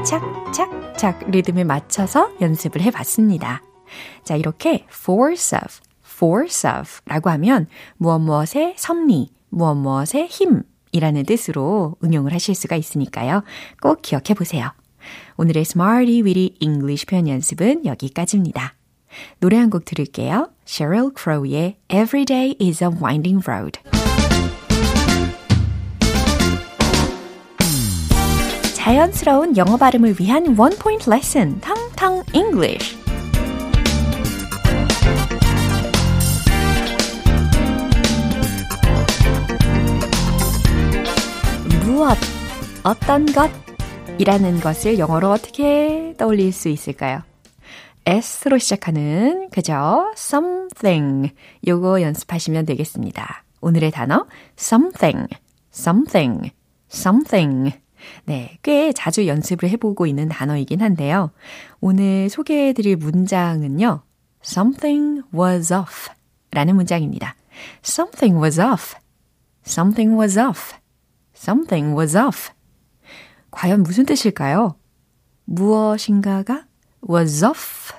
착착착착 0.04 1.30
리듬에 1.30 1.64
맞춰서 1.64 2.32
연습을 2.42 2.82
해봤습니다. 2.82 3.62
자, 4.24 4.36
이렇게 4.36 4.86
force 4.90 5.58
of, 5.58 5.80
force 6.04 6.70
of 6.70 7.02
라고 7.06 7.30
하면 7.32 7.68
무엇 7.98 8.20
무엇의 8.20 8.76
섭리, 8.78 9.30
무엇 9.50 9.76
무엇의 9.76 10.28
힘 10.28 10.64
이라는 10.97 11.25
뜻으로 11.25 11.97
응용을 12.03 12.33
하실 12.33 12.55
수가 12.55 12.77
있으니까요. 12.77 13.43
꼭 13.81 14.03
기억해 14.03 14.35
보세요. 14.37 14.71
오늘의 15.37 15.61
Smarty 15.63 16.23
Weedy 16.23 16.57
English 16.61 17.07
표현 17.07 17.29
연습은 17.29 17.85
여기까지입니다. 17.85 18.75
노래 19.41 19.57
한 19.57 19.71
곡 19.71 19.85
들을게요. 19.85 20.51
Sheryl 20.67 21.11
Crow의 21.17 21.77
Every 21.89 22.25
Day 22.25 22.57
is 22.61 22.83
a 22.83 22.91
Winding 22.91 23.43
Road. 23.49 23.81
자연스러운 28.75 29.57
영어 29.57 29.77
발음을 29.77 30.17
위한 30.21 30.57
원 30.57 30.71
포인트 30.79 31.11
레슨, 31.11 31.61
텅텅 31.61 32.23
English. 32.35 32.97
어떤 42.87 43.27
것, 43.27 43.51
이라는 44.17 44.61
것을 44.61 45.01
영어로 45.01 45.33
어떻게 45.33 46.15
떠올릴 46.19 46.53
수 46.53 46.69
있을까요? 46.69 47.21
S로 48.05 48.59
시작하는 48.59 49.51
그죠? 49.51 50.13
something. 50.17 51.35
요거 51.67 52.01
연습하시면 52.03 52.65
되겠습니다. 52.65 53.43
오늘의 53.61 53.91
단어 53.91 54.27
something, 54.57 55.27
something, 55.75 56.53
something. 56.89 57.77
네, 58.25 58.57
꽤 58.63 58.93
자주 58.93 59.27
연습을 59.27 59.69
해보고 59.71 60.07
있는 60.07 60.29
단어이긴 60.29 60.81
한데요. 60.81 61.33
오늘 61.81 62.31
소개해드릴 62.31 62.99
문장은요. 62.99 64.03
something 64.45 65.23
was 65.35 65.73
off 65.73 66.09
라는 66.53 66.77
문장입니다. 66.77 67.35
something 67.85 68.41
was 68.41 68.61
off, 68.61 68.95
something 69.67 70.17
was 70.17 70.39
off, 70.39 70.73
something 71.35 71.99
was 71.99 72.17
off. 72.17 72.56
과연 73.57 73.83
무슨 73.85 74.05
뜻일까요? 74.05 74.77
무엇인가가 75.47 76.67
was 77.09 77.43
off. 77.43 77.95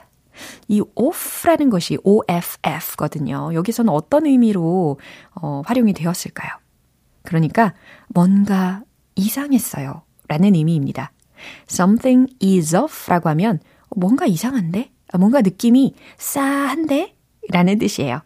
이 0.67 0.84
off라는 0.93 1.72
것이 1.72 1.98
OFF거든요. 2.04 3.56
여기서는 3.56 3.91
어떤 3.91 4.28
의미로 4.28 5.00
어, 5.34 5.63
활용이 5.65 5.93
되었을까요? 5.93 6.52
그러니까 7.24 7.74
뭔가 8.10 8.84
이상했어요. 9.15 10.04
라는 10.28 10.54
의미입니다. 10.54 11.12
something 11.67 12.32
is 12.43 12.76
off 12.76 13.10
라고 13.10 13.30
하면 13.30 13.60
뭔가 13.96 14.28
이상한데? 14.28 14.91
뭔가 15.17 15.41
느낌이 15.41 15.96
싸한데? 16.20 17.15
라는 17.50 17.80
뜻이에요. 17.80 18.22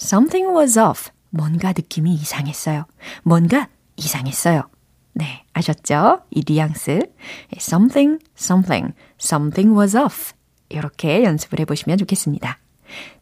something 0.00 0.56
was 0.56 0.78
off. 0.78 1.10
뭔가 1.30 1.70
느낌이 1.70 2.14
이상했어요. 2.14 2.84
뭔가 3.24 3.68
이상했어요. 3.96 4.68
네, 5.14 5.45
아셨죠? 5.56 6.20
이 6.30 6.42
뉘앙스. 6.46 7.00
something, 7.56 8.22
something, 8.38 8.92
something 9.18 9.78
was 9.78 9.96
off. 9.96 10.34
이렇게 10.68 11.24
연습을 11.24 11.60
해보시면 11.60 11.96
좋겠습니다. 11.96 12.58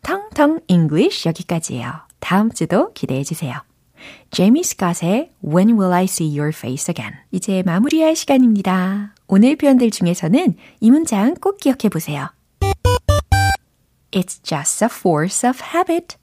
텅텅 0.02 0.58
English 0.66 1.28
여기까지예요. 1.28 1.92
다음 2.18 2.50
주도 2.50 2.92
기대해 2.92 3.22
주세요. 3.22 3.54
제이미 4.32 4.62
스캇의 4.62 5.30
When 5.44 5.78
Will 5.78 5.92
I 5.92 6.04
See 6.04 6.36
Your 6.36 6.52
Face 6.54 6.90
Again 6.90 7.22
이제 7.30 7.62
마무리할 7.64 8.16
시간입니다. 8.16 9.14
오늘 9.28 9.54
표현들 9.54 9.92
중에서는 9.92 10.56
이 10.80 10.90
문장 10.90 11.34
꼭 11.34 11.58
기억해 11.58 11.88
보세요. 11.88 12.28
It's 14.10 14.42
just 14.42 14.84
a 14.84 14.88
force 14.90 15.48
of 15.48 15.60
habit. 15.72 16.16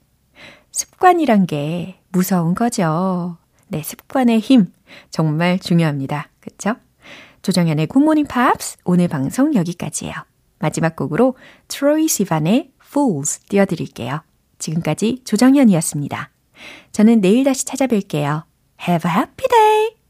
습관이란 0.72 1.46
게 1.46 2.00
무서운 2.10 2.54
거죠. 2.54 3.38
네, 3.72 3.82
습관의 3.82 4.38
힘 4.40 4.70
정말 5.08 5.58
중요합니다. 5.58 6.28
그렇죠? 6.40 6.76
조정현의 7.40 7.86
굿모닝 7.86 8.26
팝스 8.26 8.76
오늘 8.84 9.08
방송 9.08 9.54
여기까지예요. 9.54 10.14
마지막 10.58 10.94
곡으로 10.94 11.36
트로이 11.68 12.06
시반의 12.06 12.70
Fools 12.84 13.40
띄워드릴게요. 13.48 14.22
지금까지 14.58 15.22
조정현이었습니다. 15.24 16.30
저는 16.92 17.22
내일 17.22 17.44
다시 17.44 17.64
찾아뵐게요. 17.64 18.44
Have 18.86 19.10
a 19.10 19.16
happy 19.16 19.48
day! 19.48 19.96